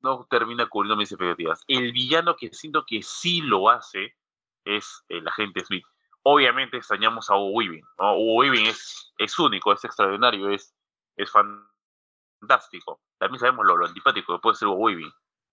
[0.00, 1.62] no termina cubriendo mis expectativas.
[1.68, 4.16] El villano que siento que sí lo hace
[4.64, 5.84] es el agente Smith.
[6.22, 7.84] Obviamente extrañamos a Hugo Weaving.
[7.98, 8.16] ¿no?
[8.16, 10.74] Hugo Weaving es, es único, es extraordinario, es,
[11.16, 13.02] es fantástico.
[13.18, 15.12] También sabemos lo, lo antipático que puede ser Hugo Weaving.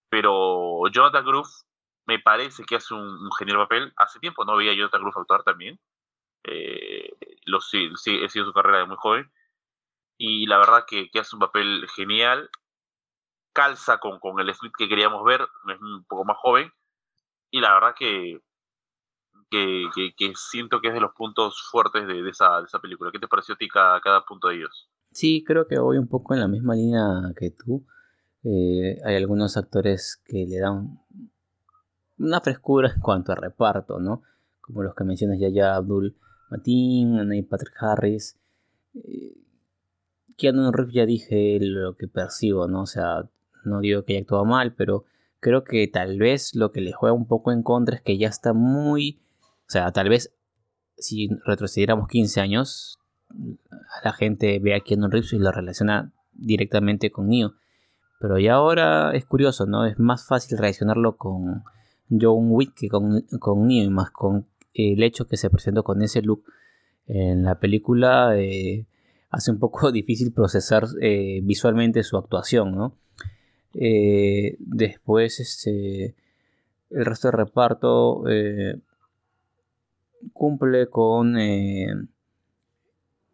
[0.10, 1.50] Pero Jonathan Groove
[2.06, 3.94] me parece que hace un, genial papel.
[3.98, 5.80] Hace tiempo no veía a Jonathan Groove actuar también.
[6.44, 7.12] Eh,
[7.46, 9.32] lo, sí, sí, he sido su carrera de muy joven.
[10.18, 12.50] Y la verdad que, que hace un papel genial.
[13.54, 15.42] Calza con, con el Smith que queríamos ver.
[15.42, 16.72] Es un poco más joven.
[17.52, 18.42] Y la verdad que,
[19.50, 23.12] que, siento que es de los puntos fuertes de, de, esa, de esa, película.
[23.12, 24.90] ¿Qué te pareció a ti cada, cada punto de ellos?
[25.12, 27.04] Sí, creo que voy un poco en la misma línea
[27.38, 27.86] que tú.
[28.50, 31.00] Eh, hay algunos actores que le dan
[32.18, 34.24] una frescura en cuanto a reparto, ¿no?
[34.62, 36.16] Como los que mencionas ya ya Abdul
[36.50, 38.40] Matin, Patrick Harris.
[38.96, 39.36] Eh,
[40.38, 42.84] Keanu ya dije lo que percibo, ¿no?
[42.84, 43.30] O sea,
[43.66, 45.04] no digo que haya actuado mal, pero
[45.42, 48.30] creo que tal vez lo que le juega un poco en contra es que ya
[48.30, 49.20] está muy...
[49.68, 50.34] O sea, tal vez
[50.98, 53.00] si retrocediéramos 15 años,
[54.06, 57.56] la gente ve a Keanu Reeves y lo relaciona directamente con Neo.
[58.20, 59.86] Pero ya ahora es curioso, ¿no?
[59.86, 61.64] Es más fácil reaccionarlo con
[62.10, 66.02] John Wick que con, con Neo y más con el hecho que se presentó con
[66.02, 66.44] ese look
[67.08, 68.86] en la película eh,
[69.30, 72.98] hace un poco difícil procesar eh, visualmente su actuación, ¿no?
[73.74, 76.16] Eh, después, este,
[76.90, 78.24] el resto del reparto
[80.34, 81.36] cumple con,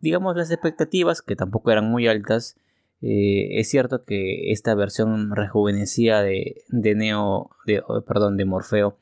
[0.02, 2.58] digamos, las expectativas que tampoco eran muy altas
[3.06, 8.98] eh, es cierto que esta versión rejuvenecida de, de Neo, de, oh, perdón, de Morfeo,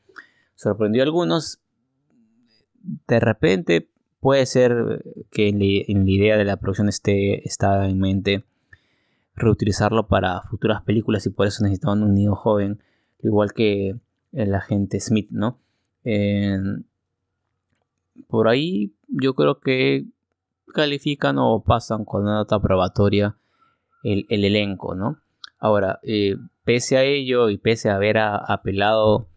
[0.56, 1.60] sorprendió a algunos.
[3.06, 3.88] De repente
[4.18, 8.44] puede ser que en, la idea de la producción esté está en mente
[9.36, 12.82] reutilizarlo para futuras películas y por eso necesitaban un niño joven,
[13.22, 13.94] igual que
[14.32, 15.60] el agente Smith, ¿no?
[18.26, 20.06] por ahí yo creo que
[20.74, 23.36] califican o pasan con una nota probatoria
[24.02, 25.18] el, elenco, ¿no?
[25.58, 29.28] Ahora, eh, pese a ello y pese a haber apelado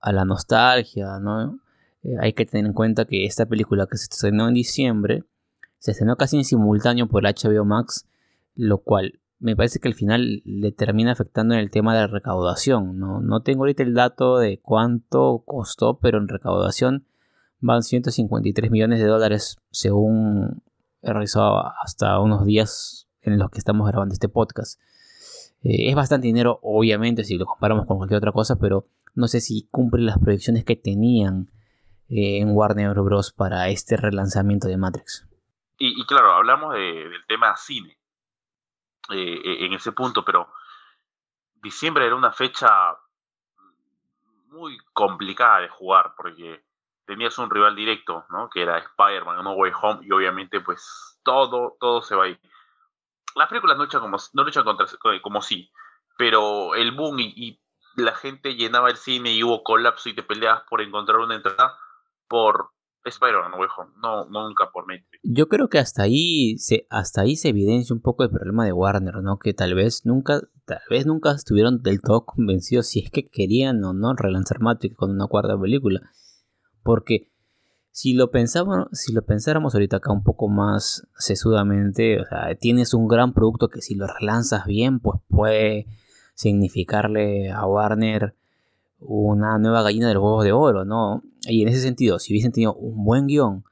[0.00, 1.60] a la nostalgia, ¿no?
[2.02, 5.24] Eh, hay que tener en cuenta que esta película que se estrenó en diciembre
[5.78, 8.08] se estrenó casi en simultáneo por HBO Max,
[8.54, 12.06] lo cual me parece que al final le termina afectando en el tema de la
[12.06, 12.98] recaudación.
[12.98, 17.06] No, no tengo ahorita el dato de cuánto costó, pero en recaudación
[17.60, 20.62] van 153 millones de dólares según
[21.02, 24.80] he revisado hasta unos días en los que estamos grabando este podcast.
[25.62, 29.40] Eh, es bastante dinero, obviamente, si lo comparamos con cualquier otra cosa, pero no sé
[29.40, 31.50] si cumple las proyecciones que tenían
[32.08, 33.32] eh, en Warner Bros.
[33.32, 35.26] para este relanzamiento de Matrix.
[35.78, 37.98] Y, claro, hablamos del tema cine
[39.10, 40.48] eh, en ese punto, pero
[41.62, 42.68] diciembre era una fecha
[44.48, 46.64] muy complicada de jugar porque
[47.06, 48.48] tenías un rival directo, ¿no?
[48.48, 52.40] Que era Spider-Man, No Way Home, y obviamente pues todo, todo se va a ir
[53.34, 54.86] las películas no luchan como, no luchan contra,
[55.22, 55.70] como sí,
[56.16, 57.60] pero el boom y,
[57.96, 61.76] la gente llenaba el cine y hubo colapso y te peleabas por encontrar una entrada
[62.26, 62.70] por
[63.04, 63.52] Spider-Man,
[64.02, 65.20] no, no, nunca por Matrix.
[65.22, 68.72] Yo creo que hasta ahí se, hasta ahí se evidencia un poco el problema de
[68.72, 69.38] Warner, ¿no?
[69.38, 73.84] Que tal vez nunca, tal vez nunca estuvieron del todo convencidos si es que querían
[73.84, 76.00] o no relanzar Matrix con una cuarta película.
[76.82, 77.33] Porque
[77.94, 82.92] si lo, pensamos, si lo pensáramos ahorita acá un poco más sesudamente, o sea, tienes
[82.92, 85.86] un gran producto que si lo relanzas bien, pues puede
[86.34, 88.34] significarle a Warner
[88.98, 91.22] una nueva gallina de los huevos de oro, ¿no?
[91.42, 93.62] Y en ese sentido, si hubiesen tenido un buen guion,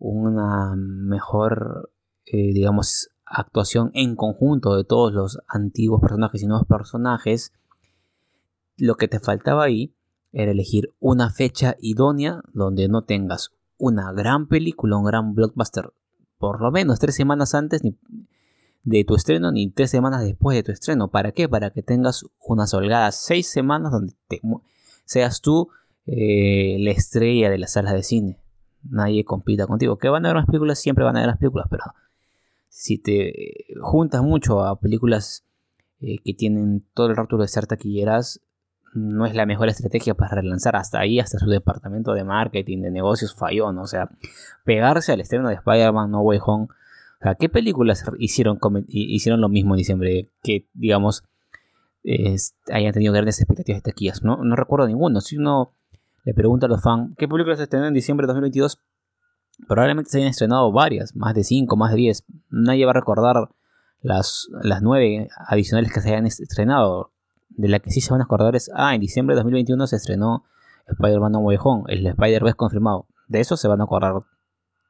[0.00, 1.92] una mejor,
[2.26, 7.52] eh, digamos, actuación en conjunto de todos los antiguos personajes y nuevos personajes,
[8.76, 9.94] lo que te faltaba ahí
[10.32, 15.92] era elegir una fecha idónea donde no tengas una gran película, un gran blockbuster,
[16.38, 17.82] por lo menos tres semanas antes
[18.82, 21.08] de tu estreno ni tres semanas después de tu estreno.
[21.08, 21.48] ¿Para qué?
[21.48, 24.14] Para que tengas unas holgadas seis semanas donde
[25.04, 25.68] seas tú
[26.06, 28.38] eh, la estrella de las salas de cine.
[28.82, 29.98] Nadie compita contigo.
[29.98, 31.84] Que van a ver las películas, siempre van a ver las películas, pero
[32.68, 35.44] si te juntas mucho a películas
[36.00, 38.40] eh, que tienen todo el rótulo de ser taquilleras,
[38.92, 42.90] no es la mejor estrategia para relanzar hasta ahí, hasta su departamento de marketing, de
[42.90, 43.82] negocios falló, ¿no?
[43.82, 44.10] O sea,
[44.64, 46.64] pegarse al estreno de Spider-Man No Way Home.
[46.64, 50.28] O sea, ¿qué películas hicieron, hicieron lo mismo en diciembre?
[50.42, 51.22] Que, digamos,
[52.72, 54.22] hayan tenido grandes expectativas de taquillas.
[54.22, 54.42] ¿no?
[54.42, 55.20] no recuerdo ninguno.
[55.20, 55.72] Si uno
[56.24, 58.80] le pregunta a los fans, ¿qué películas se estrenaron en diciembre de 2022?
[59.68, 62.24] Probablemente se hayan estrenado varias, más de 5, más de 10.
[62.48, 63.50] Nadie va a recordar
[64.00, 67.12] las, las 9 adicionales que se hayan estrenado
[67.60, 69.96] de la que sí se van a acordar es, ah, en diciembre de 2021 se
[69.96, 70.44] estrenó
[70.86, 73.06] Spider-Man No Way Home, el Spider-Verse confirmado.
[73.28, 74.14] De eso se van a acordar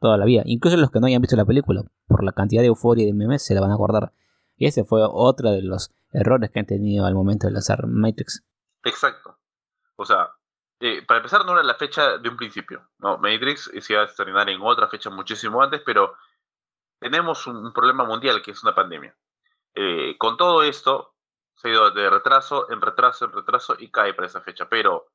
[0.00, 0.42] toda la vida.
[0.46, 3.14] Incluso los que no hayan visto la película, por la cantidad de euforia y de
[3.14, 4.12] memes, se la van a acordar.
[4.56, 8.44] Y ese fue otro de los errores que han tenido al momento de lanzar Matrix.
[8.85, 9.38] Exacto.
[9.96, 10.30] O sea,
[10.80, 12.88] eh, para empezar no era la fecha de un principio.
[12.98, 16.14] No, Matrix se iba a estrenar en otra fecha muchísimo antes, pero
[16.98, 19.14] tenemos un, problema mundial que es una pandemia.
[19.74, 21.10] Eh, con todo esto,
[21.61, 24.68] se ha ido de retraso en retraso en retraso y cae para esa fecha.
[24.68, 25.09] Pero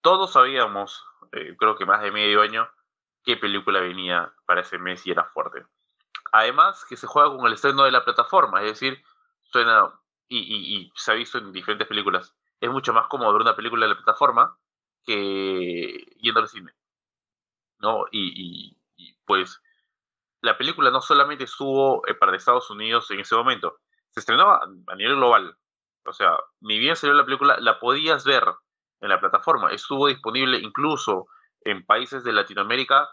[0.00, 2.66] todos sabíamos, eh, creo que más de medio año,
[3.22, 5.66] qué película venía para ese mes y era fuerte.
[6.32, 9.04] Además, que se juega con el estreno de la plataforma, es decir,
[9.42, 9.92] suena,
[10.28, 13.90] y, se ha visto en diferentes películas, es mucho más cómodo ver una película de
[13.90, 14.56] la plataforma
[15.04, 16.72] que yendo al cine.
[17.80, 18.06] ¿No?
[18.10, 18.78] Y,
[19.26, 19.60] pues
[20.40, 24.96] la película no solamente estuvo eh, para Estados Unidos en ese momento, se estrenó a
[24.96, 25.56] nivel global.
[26.04, 28.44] O sea, ni bien salió la película, la podías ver
[29.00, 29.72] en la plataforma.
[29.72, 31.26] Estuvo disponible incluso
[31.60, 33.08] en países de Latinoamérica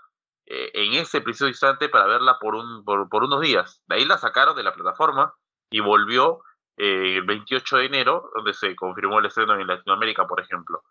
[0.46, 3.82] eh, en ese preciso instante para verla por, un, por, unos días.
[3.88, 5.34] De ahí la sacaron de la plataforma
[5.70, 6.42] y volvió
[6.78, 10.84] eh, el 28 de enero, donde se confirmó el estreno en Latinoamérica, por ejemplo.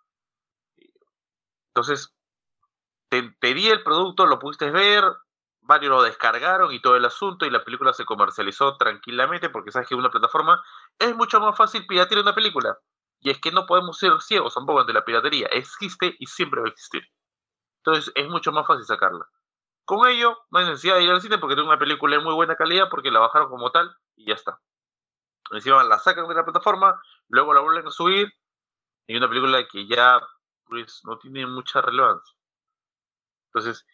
[1.74, 2.14] Entonces,
[3.08, 5.04] te pedí el producto, lo pudiste ver,
[5.68, 9.86] varios lo descargaron y todo el asunto y la película se comercializó tranquilamente porque sabes
[9.86, 10.64] que una plataforma
[10.98, 12.78] es mucho más fácil piratear una película.
[13.20, 15.46] Y es que no podemos ser ciegos tampoco ante la piratería.
[15.48, 17.02] Existe y siempre va a existir.
[17.84, 19.26] Entonces es mucho más fácil sacarla.
[19.84, 22.34] Con ello, no hay necesidad de ir al cine porque tengo una película de muy
[22.34, 24.58] buena calidad porque la bajaron como tal y ya está.
[25.50, 28.32] Encima la sacan de la plataforma, luego la vuelven a subir
[29.06, 30.18] y una película que ya
[30.64, 32.34] pues, no tiene mucha relevancia.
[33.48, 33.86] Entonces,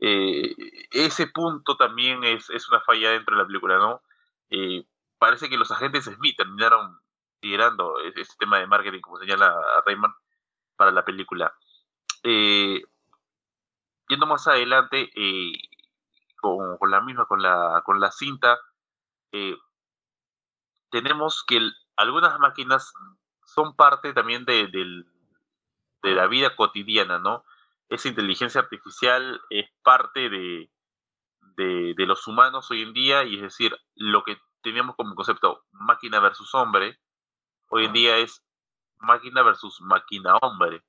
[0.00, 0.54] eh,
[0.90, 4.02] ese punto también es, una falla dentro de la película, ¿no?
[4.50, 4.86] Eh,
[5.18, 7.00] parece que los agentes Smith terminaron
[7.40, 9.54] liderando e-, este tema de marketing, como señala
[9.86, 10.14] Raymond,
[10.76, 11.54] para la película.
[12.22, 12.82] Eh,
[14.08, 15.10] yendo más adelante,
[16.40, 18.58] con, la misma, con la, con la cinta,
[20.90, 21.60] tenemos que
[21.96, 22.92] algunas máquinas
[23.44, 27.44] son parte también de, de la vida cotidiana, ¿no?
[27.94, 30.70] Esa inteligencia artificial es parte de,
[31.56, 36.20] de, los humanos hoy en día y es decir, lo que teníamos como concepto máquina
[36.20, 36.98] versus hombre,
[37.68, 38.44] hoy en día es
[38.98, 40.82] máquina versus máquina hombre.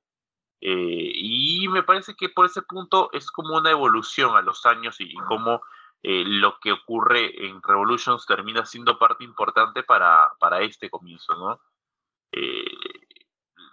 [0.60, 4.96] Eh, y me parece que por ese punto es como una evolución a los años
[5.00, 5.60] y, como
[6.02, 11.60] eh, lo que ocurre en Revolutions termina siendo parte importante para, para este comienzo, ¿no?
[12.32, 12.64] Eh,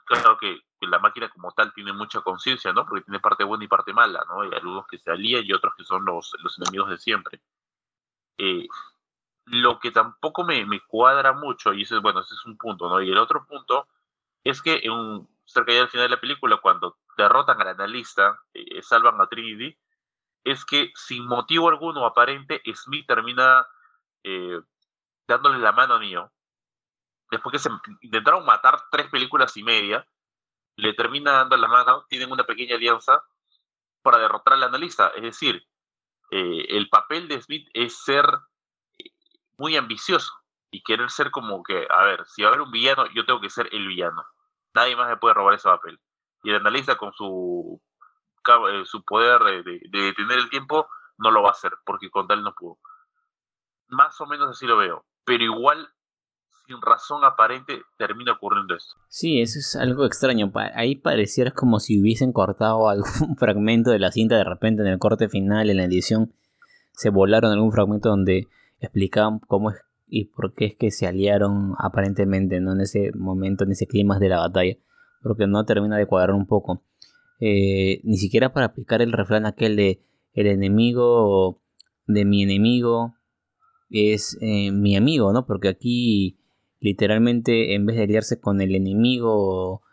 [0.06, 2.86] claro que la máquina como tal tiene mucha conciencia, ¿no?
[2.86, 4.42] Porque tiene parte buena y parte mala, ¿no?
[4.42, 7.42] Hay algunos que se alían y otros que son los, los enemigos de siempre.
[8.38, 8.68] Eh,
[9.46, 13.02] lo que tampoco me, me, cuadra mucho, y ese, bueno, ese es un punto, ¿no?
[13.02, 13.88] Y el otro punto
[14.44, 18.82] es que en cerca ya al final de la película, cuando derrotan al analista, eh,
[18.82, 19.78] salvan a Trinity,
[20.44, 23.66] es que sin motivo alguno aparente, Smith termina
[24.24, 24.60] eh,
[25.28, 26.32] dándole la mano a Neo.
[27.32, 27.70] Después que se
[28.02, 30.08] intentaron matar tres películas y media,
[30.76, 33.24] le termina dando la mano, tienen una pequeña alianza
[34.02, 35.10] para derrotar al analista.
[35.16, 35.68] Es decir,
[36.32, 38.26] eh, el papel de Smith es ser
[39.58, 40.34] muy ambicioso
[40.72, 43.40] y querer ser como que, a ver, si va a haber un villano, yo tengo
[43.40, 44.26] que ser el villano.
[44.74, 46.00] Nadie más me puede robar ese papel.
[46.42, 47.80] Y el analista con su,
[48.70, 52.28] eh, su poder de, de detener el tiempo no lo va a hacer, porque con
[52.28, 52.80] tal no pudo.
[53.90, 55.06] Más o menos así lo veo.
[55.24, 55.94] Pero igual
[56.66, 58.96] sin razón aparente termina ocurriendo esto.
[59.08, 60.52] Sí, eso es algo extraño.
[60.76, 65.00] Ahí pareciera como si hubiesen cortado algún fragmento de la cinta de repente en el
[65.00, 66.34] corte final, en la edición,
[66.94, 68.48] se volaron algún fragmento donde
[68.80, 69.78] explicaban cómo es
[70.16, 72.74] y por qué es que se aliaron aparentemente ¿no?
[72.74, 74.76] en ese momento, en ese clima de la batalla.
[75.24, 76.84] Porque no termina de cuadrar un poco.
[77.40, 80.04] Eh, ni siquiera para aplicar el refrán aquel de
[80.34, 81.62] el enemigo
[82.06, 83.16] de mi enemigo
[83.90, 85.46] es eh, mi amigo, ¿no?
[85.46, 86.38] Porque aquí
[86.84, 89.84] literalmente en vez de aliarse con el enemigo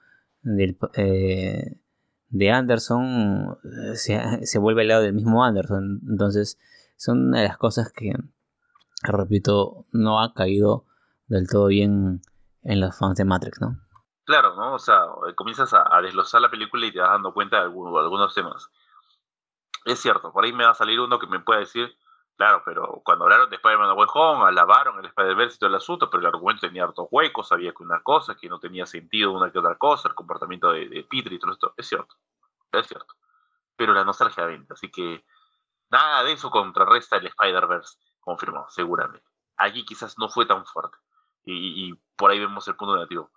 [0.96, 1.80] eh,
[2.28, 3.58] de Anderson,
[3.94, 6.00] se, vuelve al lado del mismo Anderson.
[6.08, 6.58] Entonces
[6.96, 8.12] son una de las cosas que,
[9.04, 10.84] repito, no ha caído
[11.28, 12.22] del todo bien
[12.62, 13.78] en los fans de Matrix, ¿no?
[14.24, 14.74] Claro, ¿no?
[14.74, 14.98] O sea,
[15.36, 18.68] comienzas a, desglosar la película y te vas dando cuenta de algunos temas.
[19.84, 21.88] Es cierto, por ahí me va a salir uno que me pueda decir,
[22.40, 26.08] claro, pero cuando hablaron de Spider-Man Way Home, alabaron el Spider-Verse y todo el asunto,
[26.08, 29.52] pero el argumento tenía hartos huecos, había que una cosa, que no tenía sentido una
[29.52, 31.74] que otra cosa, el comportamiento de, de Peter y todo esto.
[31.76, 32.16] Es cierto,
[32.72, 33.14] es cierto.
[33.76, 35.22] Pero la nostalgia venta, así que
[35.90, 39.26] nada de eso contrarresta el Spider-Verse, confirmó, seguramente.
[39.58, 40.96] Allí quizás no fue tan fuerte.
[41.44, 43.30] y por ahí vemos el punto negativo.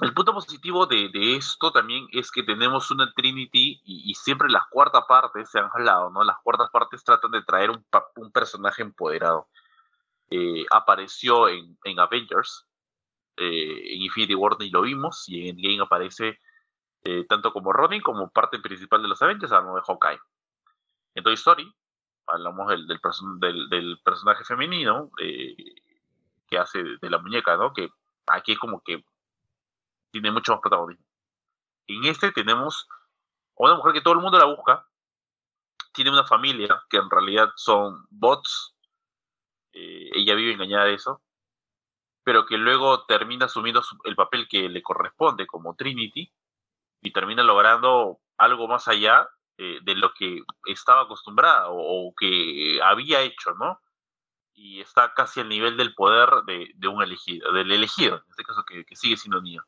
[0.00, 5.02] El punto positivo de, esto también es que tenemos una Trinity y, siempre las cuartas
[5.08, 6.22] partes se han hablado, ¿no?
[6.22, 7.84] Las cuartas partes tratan de traer un,
[8.16, 9.48] un personaje empoderado.
[10.30, 12.68] Eh, apareció en, Avengers,
[13.36, 16.38] eh, en Infinity War y lo vimos, y en Endgame aparece
[17.02, 20.20] eh, tanto como Ronin como parte principal de los Avengers, hablamos de Hawkeye.
[21.14, 21.74] En Toy Story,
[22.26, 27.72] hablamos del, del, del personaje femenino que hace de la muñeca, ¿no?
[27.72, 27.88] Que
[28.26, 29.04] aquí es como que
[30.20, 31.04] tiene mucho más protagonismo.
[31.86, 32.88] En este tenemos
[33.58, 34.86] a una mujer que todo el mundo la busca,
[35.92, 38.76] tiene una familia que en realidad son bots,
[39.72, 41.22] eh, ella vive engañada de eso,
[42.24, 46.32] pero que luego termina asumiendo el papel que le corresponde como Trinity
[47.00, 53.22] y termina logrando algo más allá eh, de lo que estaba acostumbrada o, que había
[53.22, 53.80] hecho, ¿no?
[54.54, 58.64] Y está casi al nivel del poder de, un elegido, del elegido, en este caso
[58.64, 59.64] que, que sigue siendo niño.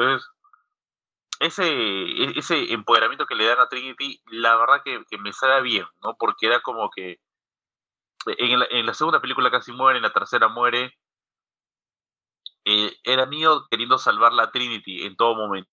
[0.00, 0.28] Entonces,
[1.40, 5.86] ese, e, ese empoderamiento que le dan a Trinity, la verdad que, me sale bien,
[6.02, 6.16] ¿no?
[6.18, 7.18] Porque era como que
[8.26, 10.94] en la, segunda película casi muere, en la tercera muere.
[12.64, 15.70] Eh, era Neo queriendo salvar la Trinity en todo momento.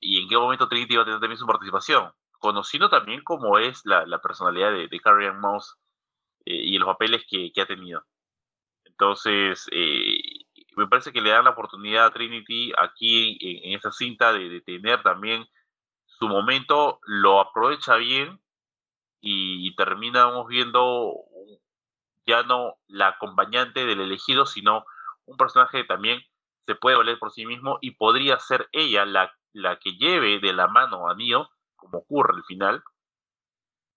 [0.00, 2.12] ¿Y en qué momento Trinity iba a tener también su participación?
[2.38, 5.76] Conociendo también cómo es la, personalidad de, de Carrie Ann Mouse
[6.46, 8.04] eh, y los papeles que, ha tenido.
[8.84, 10.09] Entonces, eh,
[10.76, 15.02] me parece que le dan la oportunidad a Trinity aquí en, esa cinta de, tener
[15.02, 15.46] también
[16.06, 18.40] su momento, lo aprovecha bien
[19.20, 21.14] y, terminamos viendo
[22.26, 24.84] ya no la acompañante del elegido, sino
[25.24, 26.20] un personaje que también
[26.66, 30.52] se puede valer por sí mismo y podría ser ella la, la que lleve de
[30.52, 32.82] la mano a Neo, como ocurre al final,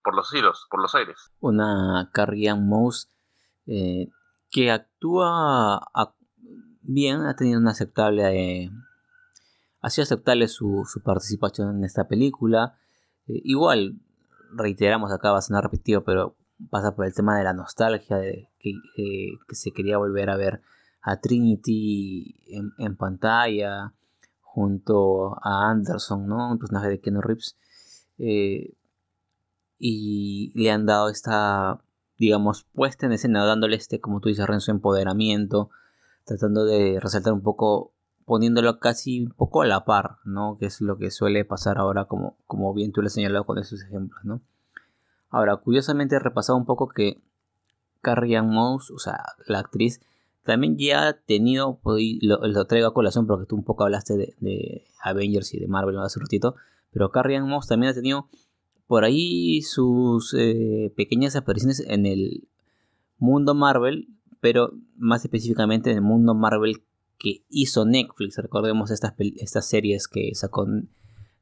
[0.02, 1.30] por los cielos, por los aires.
[1.40, 3.10] Una Carrie Mouse
[3.66, 4.08] eh,
[4.50, 5.80] que actúa
[6.86, 8.22] bien, ha tenido una aceptable.
[8.64, 8.70] Eh,
[9.80, 12.76] ha sido aceptable su, participación en esta película.
[13.26, 14.00] Eh, igual,
[14.52, 16.36] reiteramos acá, va a ser repetido, pero
[16.70, 20.62] pasa por el tema de la nostalgia, de que, eh, se quería volver a ver
[21.02, 22.34] a Trinity
[22.78, 23.92] en, pantalla,
[24.40, 26.52] junto a Anderson, ¿no?
[26.52, 27.56] Un personaje de Ken Reeves.
[29.78, 31.82] y le han dado esta,
[32.18, 35.70] digamos, puesta en escena, dándole este, como tú dices, Renzo, empoderamiento
[36.24, 37.92] tratando de resaltar un poco,
[38.24, 40.56] poniéndolo casi un poco a la par, ¿no?
[40.58, 43.58] Que es lo que suele pasar ahora, como, como bien tú le has señalado con
[43.58, 44.40] esos ejemplos, ¿no?
[45.30, 47.20] Ahora, curiosamente he repasado un poco que
[48.00, 50.00] Carrie Ann Mouse, o sea, la actriz,
[50.44, 54.84] también ya ha tenido, lo, lo, traigo a colación porque tú un poco hablaste de,
[55.02, 56.54] Avengers y de Marvel hace un ratito,
[56.92, 58.28] pero Carrie Ann Mouse también ha tenido
[58.86, 62.46] por ahí sus eh, pequeñas apariciones en el
[63.18, 64.08] mundo Marvel
[64.44, 66.82] pero más específicamente en el mundo Marvel
[67.16, 68.36] que hizo Netflix.
[68.36, 70.68] Recordemos estas, estas series que sacó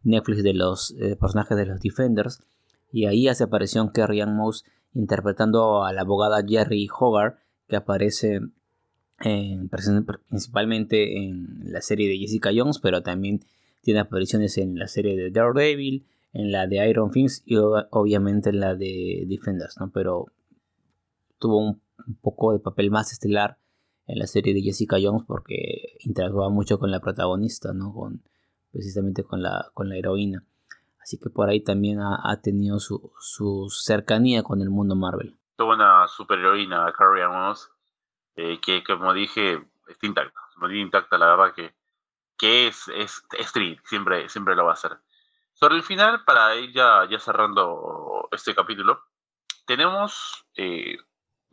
[0.05, 2.45] Netflix de los eh, personajes de los Defenders.
[2.93, 8.39] Y ahí hace aparición Kerry Ann Mouse interpretando a la abogada Jerry Hogarth, que aparece
[10.29, 13.41] principalmente en la serie de Jessica Jones, pero también
[13.81, 18.61] tiene apariciones en la serie de Daredevil, en la de Iron Fist y obviamente en
[18.61, 19.91] la de Defenders, ¿no?
[19.91, 20.27] Pero
[21.41, 23.59] tuvo un un poco de papel más estelar
[24.07, 27.93] en la serie de Jessica Jones porque interactuaba mucho con la protagonista, ¿no?
[27.93, 28.23] Con,
[28.73, 30.45] precisamente con la, con la heroína.
[31.01, 35.37] Así que por ahí también ha, tenido su, su, cercanía con el mundo Marvel.
[35.57, 37.71] Tuvo una superheroína, Carrie Moss,
[38.37, 40.41] eh, que como dije, está intacta.
[40.59, 41.75] Muy intacta, la verdad que,
[42.39, 43.25] que es, es,
[43.85, 44.93] siempre, siempre lo va a hacer.
[45.55, 49.01] Sobre el final, para ir ya, ya cerrando este capítulo,
[49.67, 50.99] tenemos eh,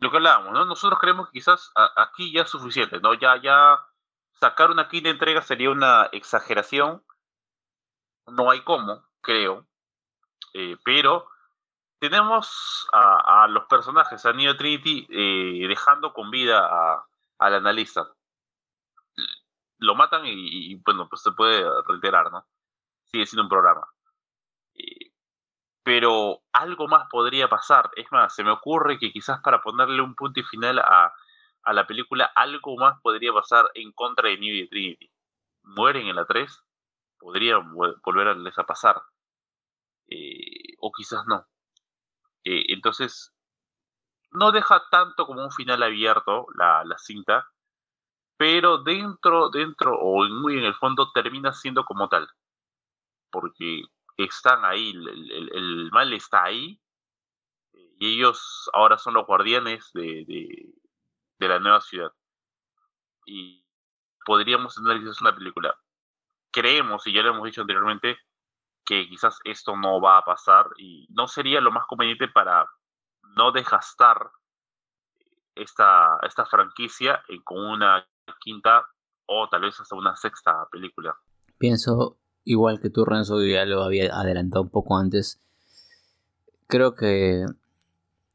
[0.00, 0.64] lo que hablábamos, ¿no?
[0.64, 3.14] Nosotros creemos que quizás aquí ya es suficiente, ¿no?
[3.14, 3.78] Ya, ya
[4.32, 7.04] sacar una quinta entrega sería una exageración.
[8.26, 9.66] No hay cómo, creo.
[10.54, 11.28] Eh, pero
[11.98, 17.06] tenemos a, los personajes, a Neo Trinity, eh, dejando con vida a,
[17.38, 18.10] al analista.
[19.78, 22.46] Lo matan y, bueno, pues se puede reiterar, ¿no?
[23.04, 23.86] Sigue siendo un programa.
[24.74, 25.09] Eh,
[25.82, 27.90] pero algo más podría pasar.
[27.96, 31.12] Es más, se me ocurre que quizás para ponerle un punto y final a,
[31.62, 35.10] a la película, algo más podría pasar en contra de New Trinity.
[35.62, 36.62] Mueren en la 3,
[37.18, 39.00] podría volverles a pasar.
[40.08, 41.46] Eh, o quizás no.
[42.44, 43.32] Eh, entonces,
[44.32, 47.48] no deja tanto como un final abierto la, la cinta,
[48.36, 52.28] pero dentro, dentro o muy en el fondo termina siendo como tal.
[53.30, 53.82] Porque
[54.24, 56.80] están ahí, el, mal está ahí,
[57.72, 60.24] y ellos ahora son los guardianes de,
[61.38, 62.12] de, la nueva ciudad.
[63.26, 63.64] Y
[64.24, 65.78] podríamos tener una película.
[66.50, 68.18] Creemos, y ya lo hemos dicho anteriormente,
[68.84, 72.68] que quizás esto no va a pasar y no sería lo más conveniente para
[73.36, 74.30] no desgastar
[75.54, 78.08] esta, esta franquicia con una
[78.40, 78.86] quinta
[79.26, 81.16] o tal vez hasta una sexta película.
[81.58, 85.40] Pienso igual que tú, Renzo, ya lo había adelantado un poco antes.
[86.66, 87.46] Creo que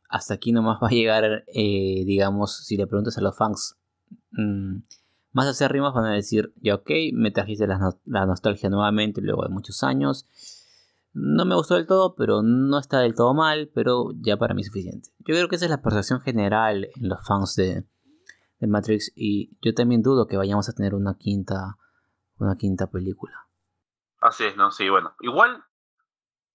[0.10, 3.78] hasta aquí nomás va a llegar, eh, digamos, si le preguntas a los fans
[4.32, 4.78] mmm,
[5.36, 9.50] más acérrimos, van a decir, ya ok, me trajiste la, la, nostalgia nuevamente luego de
[9.50, 10.26] muchos años.
[11.14, 14.62] No me gustó del todo, pero no está del todo mal, pero ya para mí
[14.62, 15.10] es suficiente.
[15.20, 17.84] Yo creo que esa es la percepción general en los fans de,
[18.62, 21.78] de Matrix y yo también dudo que vayamos a tener una quinta,
[22.38, 23.34] una quinta película.
[24.26, 25.16] Así es, no, sí, bueno.
[25.20, 25.64] Igual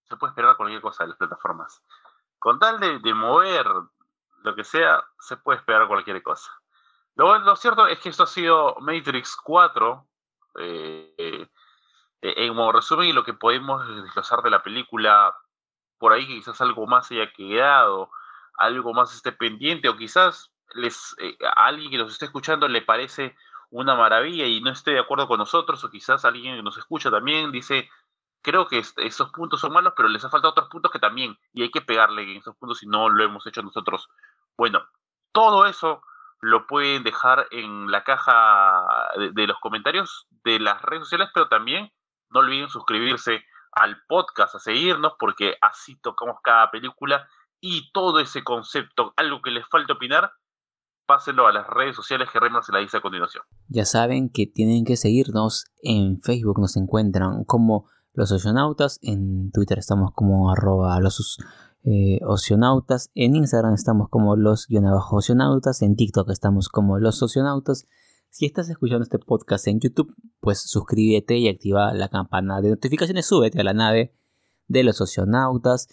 [0.02, 1.80] se puede esperar cualquier cosa de las plataformas.
[2.40, 3.66] Con tal de, mover
[4.42, 6.50] lo que sea, se puede esperar cualquier cosa.
[7.14, 10.04] Lo, cierto es que esto ha sido Matrix 4.
[10.58, 11.48] Eh, eh,
[12.22, 15.32] en modo resumen, lo que podemos desglosar de la película,
[15.96, 18.10] por ahí quizás algo más haya quedado,
[18.54, 22.82] algo más esté pendiente, o quizás les, eh, a alguien que nos esté escuchando le
[22.82, 23.36] parece
[23.70, 27.10] una maravilla y no esté de acuerdo con nosotros, o quizás alguien que nos escucha
[27.10, 27.88] también dice,
[28.42, 31.62] creo que esos puntos son malos, pero les ha faltado otros puntos que también, y
[31.62, 34.08] hay que pegarle en esos puntos si no lo hemos hecho nosotros.
[34.56, 34.84] Bueno,
[35.32, 36.02] todo eso
[36.40, 41.92] lo pueden dejar en la caja de, los comentarios de las redes sociales, pero también
[42.30, 47.28] no olviden suscribirse al podcast, a seguirnos, porque así tocamos cada película
[47.60, 50.32] y todo ese concepto, algo que les falta opinar,
[51.10, 53.42] pásenlo a las redes sociales que Reymar se la dice a continuación.
[53.66, 59.80] Ya saben que tienen que seguirnos en Facebook, nos encuentran como los oceanautas, en Twitter
[59.80, 61.36] estamos como arroba los
[61.82, 62.20] eh,
[63.14, 67.88] en Instagram estamos como los guion abajo oceanautas, en TikTok estamos como los oceanautas.
[68.28, 73.26] Si estás escuchando este podcast en YouTube, pues suscríbete y activa la campana de notificaciones,
[73.26, 74.14] súbete a la nave
[74.68, 75.88] de los oceanautas.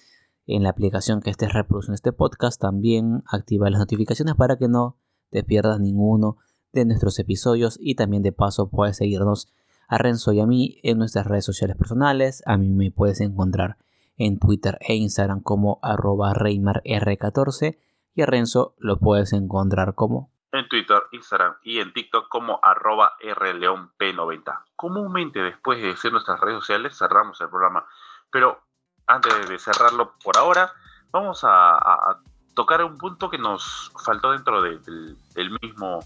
[0.45, 4.99] En la aplicación que estés reproduciendo este podcast también activa las notificaciones para que no
[5.29, 6.37] te pierdas ninguno
[6.73, 9.51] de nuestros episodios y también de paso puedes seguirnos
[9.87, 12.43] a Renzo y a mí en nuestras redes sociales personales.
[12.45, 13.77] A mí me puedes encontrar
[14.17, 17.77] en Twitter e Instagram como arroba reimarr14
[18.13, 23.13] y a Renzo lo puedes encontrar como en Twitter, Instagram y en TikTok como arroba
[23.21, 24.63] rleonp90.
[24.75, 27.85] Comúnmente después de decir nuestras redes sociales cerramos el programa,
[28.31, 28.59] pero
[29.05, 30.71] antes de cerrarlo por ahora,
[31.11, 32.19] vamos a
[32.57, 35.15] tocar un punto que nos faltó dentro del,
[35.61, 36.03] mismo,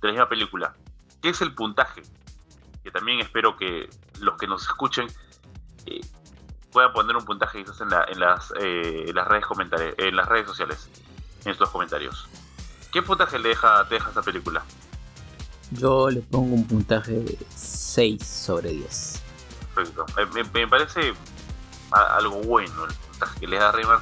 [0.00, 0.74] de la misma película,
[1.22, 2.02] que es el puntaje.
[2.82, 3.88] Que también espero que
[4.18, 5.06] los que nos escuchen
[5.86, 6.00] eh,
[6.72, 9.44] puedan poner un puntaje quizás en, en, las, eh, las redes
[9.96, 10.90] en las redes sociales,
[11.44, 12.28] en sus comentarios.
[12.90, 14.64] ¿Qué puntaje le deja, te deja esta película?
[15.70, 19.22] Yo le pongo un puntaje de 6 sobre 10.
[19.72, 20.06] Perfecto.
[20.52, 21.14] Me, parece
[21.92, 24.00] algo bueno el puntaje que le da Raymar.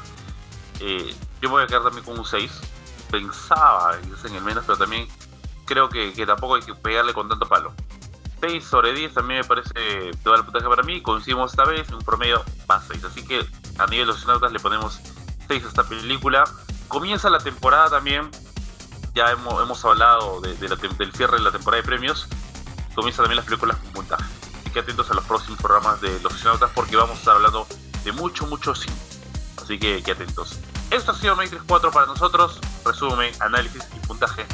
[0.81, 2.51] Eh, yo voy a quedar también con un 6.
[3.11, 5.09] Pensaba en el menos, pero también
[5.65, 7.73] creo que, tampoco hay que pegarle con tanto palo.
[8.41, 11.03] 6 sobre 10 también me parece toda la puntaje para mí.
[11.03, 13.05] Coincidimos esta vez en un promedio más 6.
[13.05, 13.47] Así que
[13.79, 15.01] a nivel de los notas le ponemos
[15.49, 16.45] 6 a esta película.
[16.89, 18.31] Comienza la temporada también.
[19.15, 22.29] Ya hemos, hemos hablado de, del cierre de la temporada de premios.
[22.95, 24.25] Comienza también las películas con puntaje.
[24.61, 27.67] Así que atentos a los próximos programas de los notas porque vamos a estar hablando
[28.05, 28.97] de mucho, mucho cine.
[29.61, 30.59] Así que, que atentos.
[30.91, 32.59] Esto ha sido Matrix 4 para nosotros.
[32.85, 34.45] Resumen, análisis y puntaje.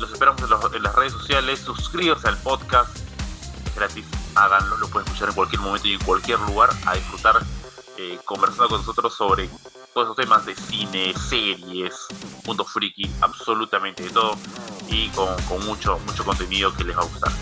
[0.00, 1.60] Los esperamos en, las redes sociales.
[1.60, 2.96] Suscríbanse al podcast.
[3.66, 4.06] Es gratis.
[4.34, 4.78] Háganlo.
[4.78, 6.70] Lo pueden escuchar en cualquier momento y en cualquier lugar.
[6.86, 7.36] A disfrutar
[7.98, 9.50] eh, conversando con nosotros sobre
[9.92, 12.06] todos esos temas de cine, series,
[12.46, 14.38] mundo friki, absolutamente de todo.
[14.88, 17.32] Y con, con mucho, mucho contenido que les va a gustar.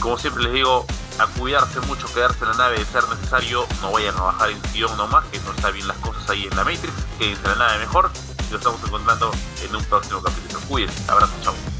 [0.00, 0.86] Como siempre les digo,
[1.18, 4.62] a cuidarse mucho, quedarse en la nave de ser necesario, no vayan a bajar en
[4.72, 7.66] Sion nomás, que no está bien las cosas ahí en la Matrix, quédense en la
[7.66, 8.10] nave mejor
[8.48, 9.30] y lo estamos encontrando
[9.62, 10.60] en un próximo capítulo.
[10.68, 11.79] Cuídense, abrazo, chao.